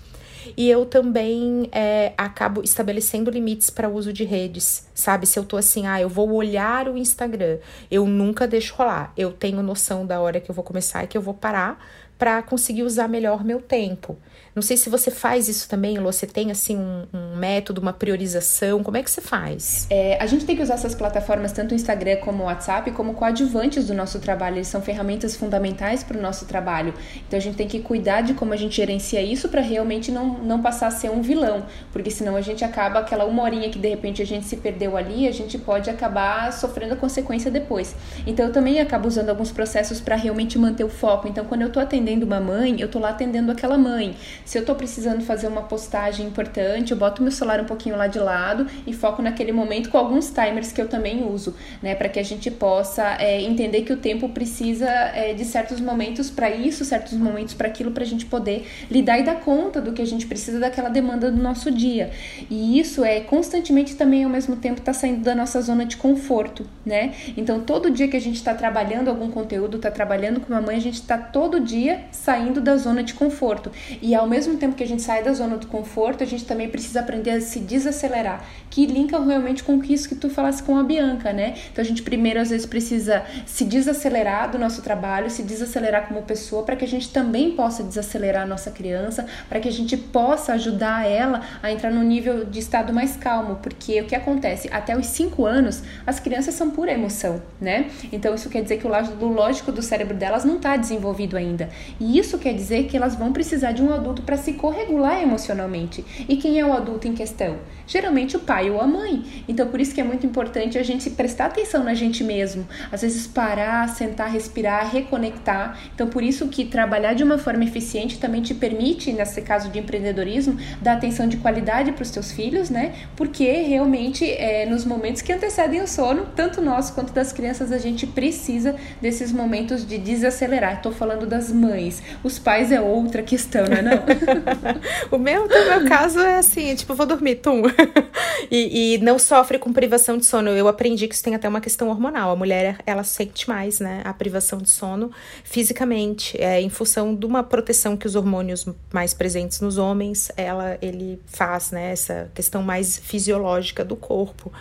[0.55, 5.25] E eu também é, acabo estabelecendo limites para o uso de redes, sabe?
[5.25, 9.13] Se eu tô assim, ah, eu vou olhar o Instagram, eu nunca deixo rolar.
[9.17, 11.79] Eu tenho noção da hora que eu vou começar e que eu vou parar
[12.17, 14.17] para conseguir usar melhor meu tempo.
[14.55, 17.91] Não sei se você faz isso também, Lô, você tem assim um, um, método, uma
[17.91, 19.87] priorização, como é que você faz?
[19.89, 23.15] É, a gente tem que usar essas plataformas, tanto o Instagram como o WhatsApp, como
[23.15, 26.93] coadjuvantes do nosso trabalho, eles são ferramentas fundamentais para o nosso trabalho.
[27.27, 30.37] Então a gente tem que cuidar de como a gente gerencia isso para realmente não,
[30.43, 33.79] não passar a ser um vilão, porque senão a gente acaba aquela uma horinha que
[33.79, 37.95] de repente a gente se perdeu ali, a gente pode acabar sofrendo a consequência depois.
[38.27, 41.27] Então eu também acabo usando alguns processos para realmente manter o foco.
[41.27, 44.15] Então quando eu estou atendendo uma mãe, eu estou lá atendendo aquela mãe.
[44.45, 48.07] Se eu estou precisando fazer uma postagem importante, eu boto meu celular um pouquinho lá
[48.07, 51.95] de lado e foco naquele momento com alguns timers que eu também uso, né?
[51.95, 56.29] Para que a gente possa é, entender que o tempo precisa é, de certos momentos
[56.29, 59.93] para isso, certos momentos para aquilo, para a gente poder lidar e dar conta do
[59.93, 62.11] que a gente precisa daquela demanda do nosso dia.
[62.49, 66.65] E isso é constantemente também ao mesmo tempo está saindo da nossa zona de conforto,
[66.85, 67.13] né?
[67.37, 70.75] Então todo dia que a gente está trabalhando algum conteúdo, está trabalhando com uma mãe,
[70.75, 73.71] a gente está todo dia saindo da zona de conforto.
[74.01, 76.67] E ao mesmo tempo que a gente sai da zona do conforto, a gente também
[76.67, 80.83] precisa aprender a se desacelerar, que linka realmente com isso que tu falasse com a
[80.83, 81.53] Bianca, né?
[81.71, 86.23] Então a gente primeiro às vezes precisa se desacelerar do nosso trabalho, se desacelerar como
[86.23, 89.95] pessoa, para que a gente também possa desacelerar a nossa criança, para que a gente
[89.95, 94.67] possa ajudar ela a entrar no nível de estado mais calmo, porque o que acontece?
[94.71, 97.91] Até os 5 anos, as crianças são pura emoção, né?
[98.11, 101.69] Então isso quer dizer que o lado lógico do cérebro delas não está desenvolvido ainda.
[101.99, 106.03] E isso quer dizer que elas vão precisar de um adulto para se corregular emocionalmente.
[106.27, 107.57] E quem é o adulto em questão?
[107.85, 109.43] Geralmente o pai ou a mãe.
[109.47, 112.67] Então por isso que é muito importante a gente prestar atenção na gente mesmo.
[112.91, 115.77] Às vezes parar, sentar, respirar, reconectar.
[115.93, 119.79] Então por isso que trabalhar de uma forma eficiente também te permite, nesse caso de
[119.79, 122.93] empreendedorismo, dar atenção de qualidade para os teus filhos, né?
[123.15, 127.77] Porque realmente é, nos momentos que antecedem o sono, tanto nós quanto das crianças, a
[127.77, 130.75] gente precisa desses momentos de desacelerar.
[130.75, 132.01] Estou falando das mães.
[132.23, 134.03] Os pais é outra questão, não é não?
[135.11, 137.63] o meu, no meu caso, é assim, tipo, vou dormir, tum.
[138.49, 140.49] e, e, não sofre com privação de sono.
[140.49, 142.31] Eu aprendi que isso tem até uma questão hormonal.
[142.31, 145.11] A mulher, ela sente mais, né, a privação de sono
[145.43, 150.77] fisicamente, é, em função de uma proteção que os hormônios mais presentes nos homens, ela,
[150.81, 154.51] ele faz, né, essa questão mais fisiológica do corpo.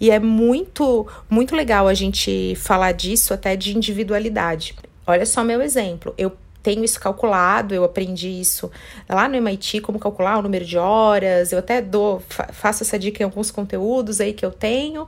[0.00, 4.74] E é muito, muito legal a gente falar disso até de individualidade.
[5.06, 6.14] Olha só meu exemplo.
[6.16, 6.32] Eu
[6.64, 8.70] tenho isso calculado, eu aprendi isso
[9.06, 13.22] lá no MIT, como calcular o número de horas, eu até dou, faço essa dica
[13.22, 15.06] em alguns conteúdos aí que eu tenho.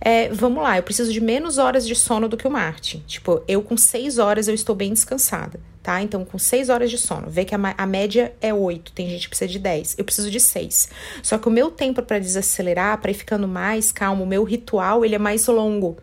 [0.00, 3.04] É, vamos lá, eu preciso de menos horas de sono do que o Martin.
[3.06, 6.00] Tipo, eu com seis horas eu estou bem descansada tá?
[6.00, 9.24] Então, com 6 horas de sono, vê que a, a, média é 8, tem gente
[9.24, 10.88] que precisa de 10, eu preciso de 6.
[11.22, 15.04] Só que o meu tempo para desacelerar, para ir ficando mais calmo, o meu ritual,
[15.04, 15.98] ele é mais longo.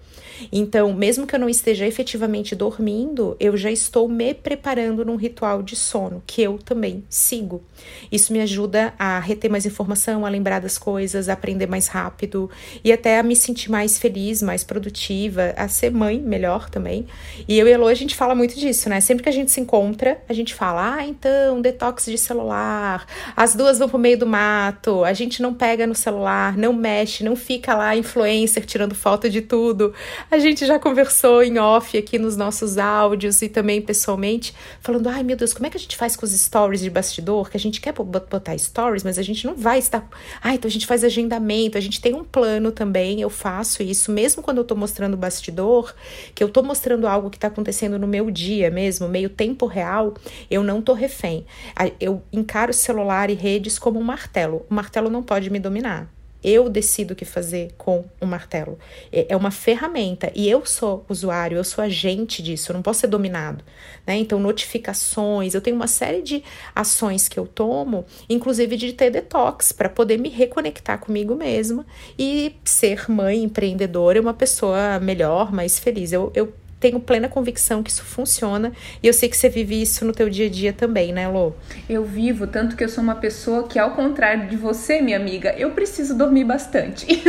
[0.52, 5.62] Então, mesmo que eu não esteja efetivamente dormindo, eu já estou me preparando num ritual
[5.62, 7.62] de sono, que eu também sigo.
[8.12, 12.50] Isso me ajuda a reter mais informação, a lembrar das coisas, a aprender mais rápido
[12.84, 17.06] e até a me sentir mais feliz, mais produtiva, a ser mãe melhor também.
[17.48, 19.02] E eu e a a gente fala muito disso, né?
[19.02, 23.06] Sempre que a gente se encontra, a gente fala, ah, então, detox de celular,
[23.36, 27.24] as duas vão pro meio do mato, a gente não pega no celular, não mexe,
[27.24, 29.94] não fica lá influencer tirando foto de tudo.
[30.30, 35.24] A gente já conversou em off aqui nos nossos áudios e também pessoalmente, falando: ai
[35.24, 37.50] meu Deus, como é que a gente faz com os stories de bastidor?
[37.50, 40.08] Que a gente quer botar stories, mas a gente não vai estar.
[40.42, 43.22] Ah, então a gente faz agendamento, a gente tem um plano também.
[43.22, 45.94] Eu faço isso, mesmo quando eu tô mostrando o bastidor,
[46.34, 50.16] que eu tô mostrando algo que tá acontecendo no meu dia mesmo, meio tempo real,
[50.50, 51.46] eu não tô refém.
[52.00, 54.66] Eu encaro celular e redes como um martelo.
[54.70, 56.21] O martelo não pode me dominar.
[56.44, 58.78] Eu decido o que fazer com o martelo.
[59.12, 63.02] É, é uma ferramenta e eu sou usuário, eu sou agente disso, eu não posso
[63.02, 63.64] ser dominado.
[64.06, 64.18] Né?
[64.18, 66.44] Então, notificações, eu tenho uma série de
[66.76, 71.86] ações que eu tomo, inclusive de ter detox, para poder me reconectar comigo mesma
[72.18, 76.12] e ser mãe empreendedora, uma pessoa melhor, mais feliz.
[76.12, 80.04] Eu, eu tenho plena convicção que isso funciona e eu sei que você vive isso
[80.04, 81.54] no teu dia a dia também, né, Lô?
[81.88, 85.54] Eu vivo, tanto que eu sou uma pessoa que, ao contrário de você, minha amiga,
[85.58, 87.06] eu preciso dormir bastante.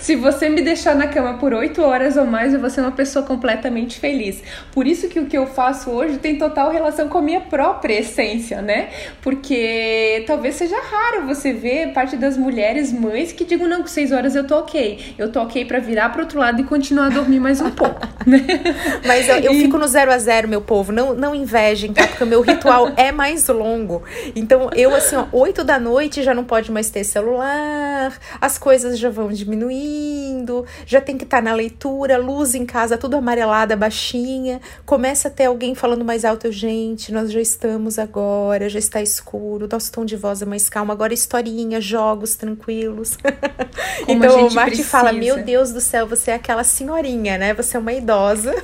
[0.00, 2.92] Se você me deixar na cama por oito horas ou mais, eu vou ser uma
[2.92, 4.42] pessoa completamente feliz.
[4.72, 8.00] Por isso que o que eu faço hoje tem total relação com a minha própria
[8.00, 8.88] essência, né?
[9.20, 14.12] Porque talvez seja raro você ver parte das mulheres mães que digam, não, com seis
[14.12, 15.14] horas eu tô ok.
[15.18, 18.00] Eu tô ok pra virar pro outro lado e continuar a dormir mais um pouco,
[18.26, 18.45] né?
[19.06, 19.62] Mas eu, eu e...
[19.62, 20.92] fico no zero a zero, meu povo.
[20.92, 22.06] Não, não invejem, tá?
[22.06, 24.02] Porque o meu ritual é mais longo.
[24.34, 28.98] Então, eu, assim, ó, oito da noite já não pode mais ter celular, as coisas
[28.98, 33.76] já vão diminuindo, já tem que estar tá na leitura, luz em casa, tudo amarelada,
[33.76, 34.60] baixinha.
[34.84, 39.68] Começa a ter alguém falando mais alto, gente, nós já estamos agora, já está escuro,
[39.70, 43.18] nosso tom de voz é mais calmo, agora historinha, jogos tranquilos.
[44.08, 47.54] então, o Marty fala: Meu Deus do céu, você é aquela senhorinha, né?
[47.54, 48.54] Você é uma idosa idosa,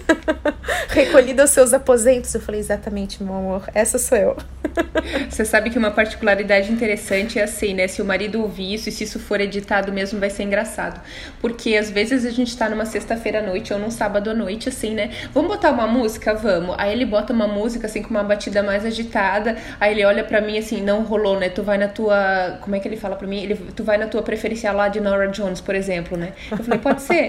[0.88, 2.34] recolhida aos seus aposentos.
[2.34, 4.36] Eu falei, exatamente, meu amor, essa sou eu.
[5.28, 7.88] Você sabe que uma particularidade interessante é assim, né?
[7.88, 11.00] Se o marido ouvir isso e se isso for editado mesmo, vai ser engraçado.
[11.40, 14.68] Porque às vezes a gente tá numa sexta-feira à noite ou num sábado à noite,
[14.68, 15.10] assim, né?
[15.32, 16.34] Vamos botar uma música?
[16.34, 16.74] Vamos.
[16.78, 19.56] Aí ele bota uma música, assim, com uma batida mais agitada.
[19.80, 21.48] Aí ele olha para mim assim, não rolou, né?
[21.48, 22.58] Tu vai na tua.
[22.60, 23.42] Como é que ele fala para mim?
[23.42, 26.32] Ele, tu vai na tua preferencial lá de Nora Jones, por exemplo, né?
[26.50, 27.28] Eu falei, pode ser.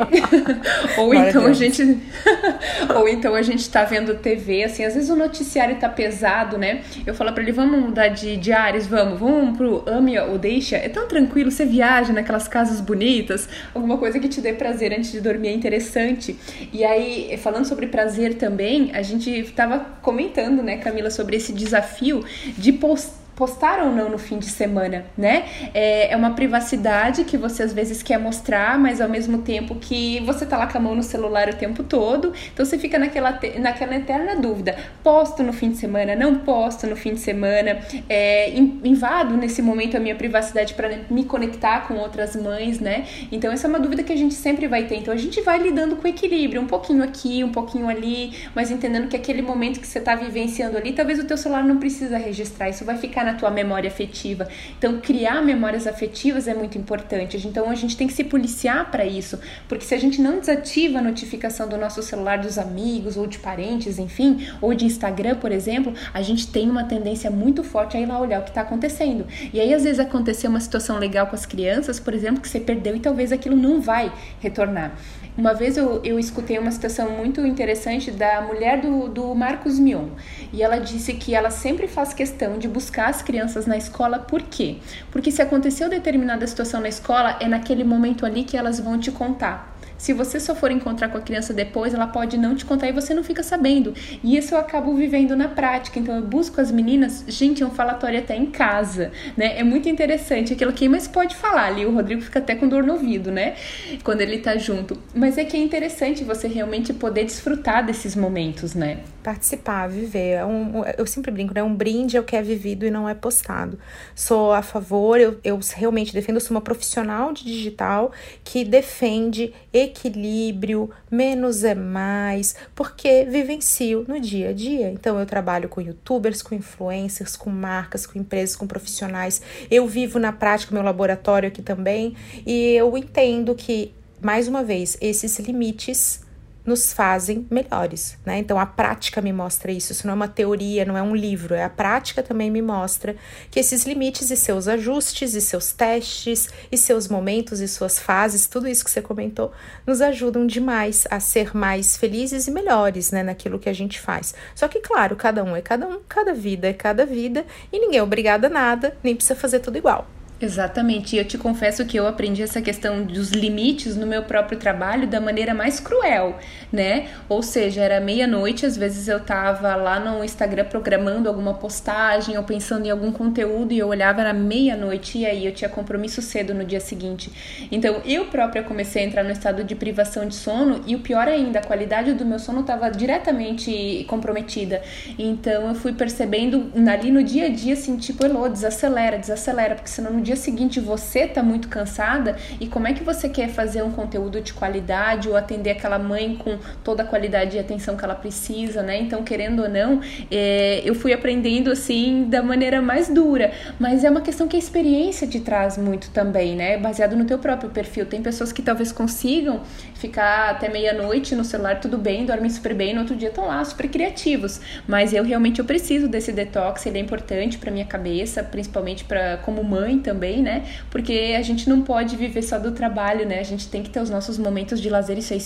[0.97, 1.99] ou então a gente.
[2.95, 6.81] Ou então a gente tá vendo TV, assim, às vezes o noticiário tá pesado, né?
[7.05, 10.77] Eu falo para ele, vamos mudar de, de áreas, vamos, vamos pro ame ou deixa.
[10.77, 15.11] É tão tranquilo, você viaja naquelas casas bonitas, alguma coisa que te dê prazer antes
[15.11, 16.38] de dormir é interessante.
[16.71, 22.23] E aí, falando sobre prazer também, a gente tava comentando, né, Camila, sobre esse desafio
[22.57, 25.45] de postar postar ou não no fim de semana, né?
[25.73, 30.19] É, é, uma privacidade que você às vezes quer mostrar, mas ao mesmo tempo que
[30.21, 33.39] você tá lá com a mão no celular o tempo todo, então você fica naquela,
[33.59, 38.51] naquela eterna dúvida: posto no fim de semana, não posto no fim de semana, é,
[38.84, 43.05] invado nesse momento a minha privacidade para me conectar com outras mães, né?
[43.31, 44.97] Então essa é uma dúvida que a gente sempre vai ter.
[44.97, 49.07] Então a gente vai lidando com equilíbrio, um pouquinho aqui, um pouquinho ali, mas entendendo
[49.07, 52.69] que aquele momento que você tá vivenciando ali, talvez o teu celular não precisa registrar,
[52.69, 54.47] isso vai ficar na tua memória afetiva.
[54.78, 57.38] Então, criar memórias afetivas é muito importante.
[57.47, 60.99] Então, a gente tem que se policiar para isso, porque se a gente não desativa
[60.99, 65.51] a notificação do nosso celular dos amigos ou de parentes, enfim, ou de Instagram, por
[65.51, 68.61] exemplo, a gente tem uma tendência muito forte a ir lá olhar o que está
[68.61, 69.26] acontecendo.
[69.53, 72.59] E aí, às vezes, aconteceu uma situação legal com as crianças, por exemplo, que você
[72.59, 74.95] perdeu e talvez aquilo não vai retornar.
[75.36, 80.09] Uma vez eu, eu escutei uma situação muito interessante da mulher do, do Marcos Mion.
[80.51, 84.41] E ela disse que ela sempre faz questão de buscar as crianças na escola, por
[84.41, 84.78] quê?
[85.11, 89.11] Porque se aconteceu determinada situação na escola, é naquele momento ali que elas vão te
[89.11, 89.74] contar.
[89.97, 92.91] Se você só for encontrar com a criança depois, ela pode não te contar e
[92.91, 93.93] você não fica sabendo.
[94.22, 95.97] E isso eu acabo vivendo na prática.
[95.97, 99.57] Então eu busco as meninas, gente, é um falatório até em casa, né?
[99.57, 101.86] É muito interessante aquilo que mais pode falar ali.
[101.86, 103.55] O Rodrigo fica até com dor no ouvido, né?
[104.03, 104.97] Quando ele tá junto.
[105.16, 108.97] Mas é que é interessante você realmente poder desfrutar desses momentos, né?
[109.24, 110.32] Participar, viver.
[110.32, 111.63] É um, eu sempre brinco, né?
[111.63, 113.80] Um brinde é o que é vivido e não é postado.
[114.13, 118.11] Sou a favor, eu, eu realmente defendo, sou uma profissional de digital
[118.43, 124.91] que defende equilíbrio, menos é mais, porque vivencio no dia a dia.
[124.91, 129.41] Então eu trabalho com youtubers, com influencers, com marcas, com empresas, com profissionais.
[129.71, 132.15] Eu vivo na prática meu laboratório aqui também
[132.45, 136.21] e eu entendo que mais uma vez esses limites
[136.66, 138.38] nos fazem melhores, né?
[138.38, 141.53] Então a prática me mostra isso, isso não é uma teoria, não é um livro,
[141.53, 143.16] é a prática também me mostra
[143.51, 148.47] que esses limites e seus ajustes e seus testes e seus momentos e suas fases,
[148.47, 149.51] tudo isso que você comentou,
[149.86, 154.34] nos ajudam demais a ser mais felizes e melhores, né, naquilo que a gente faz.
[154.55, 157.99] Só que claro, cada um é cada um, cada vida é cada vida e ninguém
[157.99, 160.07] é obrigado a nada, nem precisa fazer tudo igual.
[160.43, 164.59] Exatamente, e eu te confesso que eu aprendi essa questão dos limites no meu próprio
[164.59, 166.37] trabalho da maneira mais cruel,
[166.69, 167.07] né?
[167.29, 172.43] Ou seja, era meia-noite, às vezes eu tava lá no Instagram programando alguma postagem ou
[172.43, 176.53] pensando em algum conteúdo e eu olhava era meia-noite e aí eu tinha compromisso cedo
[176.53, 177.31] no dia seguinte.
[177.71, 181.25] Então eu própria comecei a entrar no estado de privação de sono e o pior
[181.25, 184.81] ainda, a qualidade do meu sono estava diretamente comprometida.
[185.17, 189.89] Então eu fui percebendo ali no dia a dia assim, tipo, Elô, desacelera, desacelera, porque
[189.89, 193.49] senão no dia dia seguinte você tá muito cansada e como é que você quer
[193.49, 197.95] fazer um conteúdo de qualidade ou atender aquela mãe com toda a qualidade e atenção
[197.95, 198.99] que ela precisa, né?
[198.99, 204.09] Então, querendo ou não, é, eu fui aprendendo assim da maneira mais dura, mas é
[204.09, 206.77] uma questão que a experiência te traz muito também, né?
[206.77, 208.05] Baseado no teu próprio perfil.
[208.05, 209.61] Tem pessoas que talvez consigam
[209.95, 213.63] ficar até meia-noite no celular, tudo bem, dormem super bem, no outro dia estão lá
[213.63, 214.59] super criativos.
[214.88, 219.38] Mas eu realmente eu preciso desse detox, ele é importante para minha cabeça, principalmente para
[219.38, 220.66] como mãe também, né?
[220.89, 223.39] Porque a gente não pode viver só do trabalho, né?
[223.39, 225.38] A gente tem que ter os nossos momentos de lazer, isso é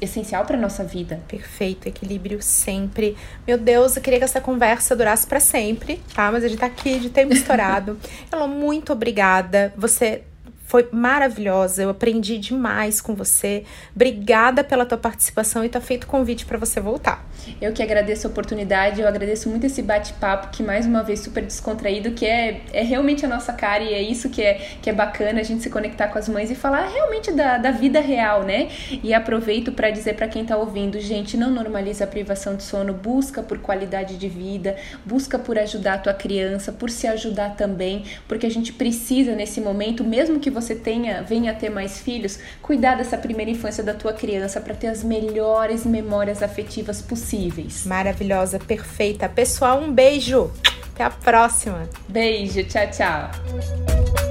[0.00, 1.20] essencial para nossa vida.
[1.28, 3.16] Perfeito, equilíbrio sempre.
[3.46, 6.30] Meu Deus, eu queria que essa conversa durasse para sempre, tá?
[6.30, 7.98] Mas a gente tá aqui de tempo estourado.
[8.30, 9.72] Ela muito obrigada.
[9.76, 10.22] Você
[10.66, 13.64] foi maravilhosa, eu aprendi demais com você.
[13.94, 17.24] Obrigada pela tua participação e tá feito convite para você voltar.
[17.60, 21.44] Eu que agradeço a oportunidade, eu agradeço muito esse bate-papo que mais uma vez super
[21.44, 24.92] descontraído, que é, é realmente a nossa cara e é isso que é, que é
[24.92, 28.42] bacana a gente se conectar com as mães e falar realmente da, da vida real,
[28.42, 28.68] né?
[29.02, 32.92] E aproveito para dizer para quem tá ouvindo, gente, não normaliza a privação de sono,
[32.92, 38.04] busca por qualidade de vida, busca por ajudar a tua criança, por se ajudar também,
[38.26, 42.38] porque a gente precisa nesse momento, mesmo que você tenha, venha a ter mais filhos,
[42.62, 47.84] cuidar dessa primeira infância da tua criança para ter as melhores memórias afetivas possíveis.
[47.84, 49.28] Maravilhosa, perfeita.
[49.28, 50.50] Pessoal, um beijo.
[50.94, 51.88] Até a próxima.
[52.08, 54.25] Beijo, tchau, tchau.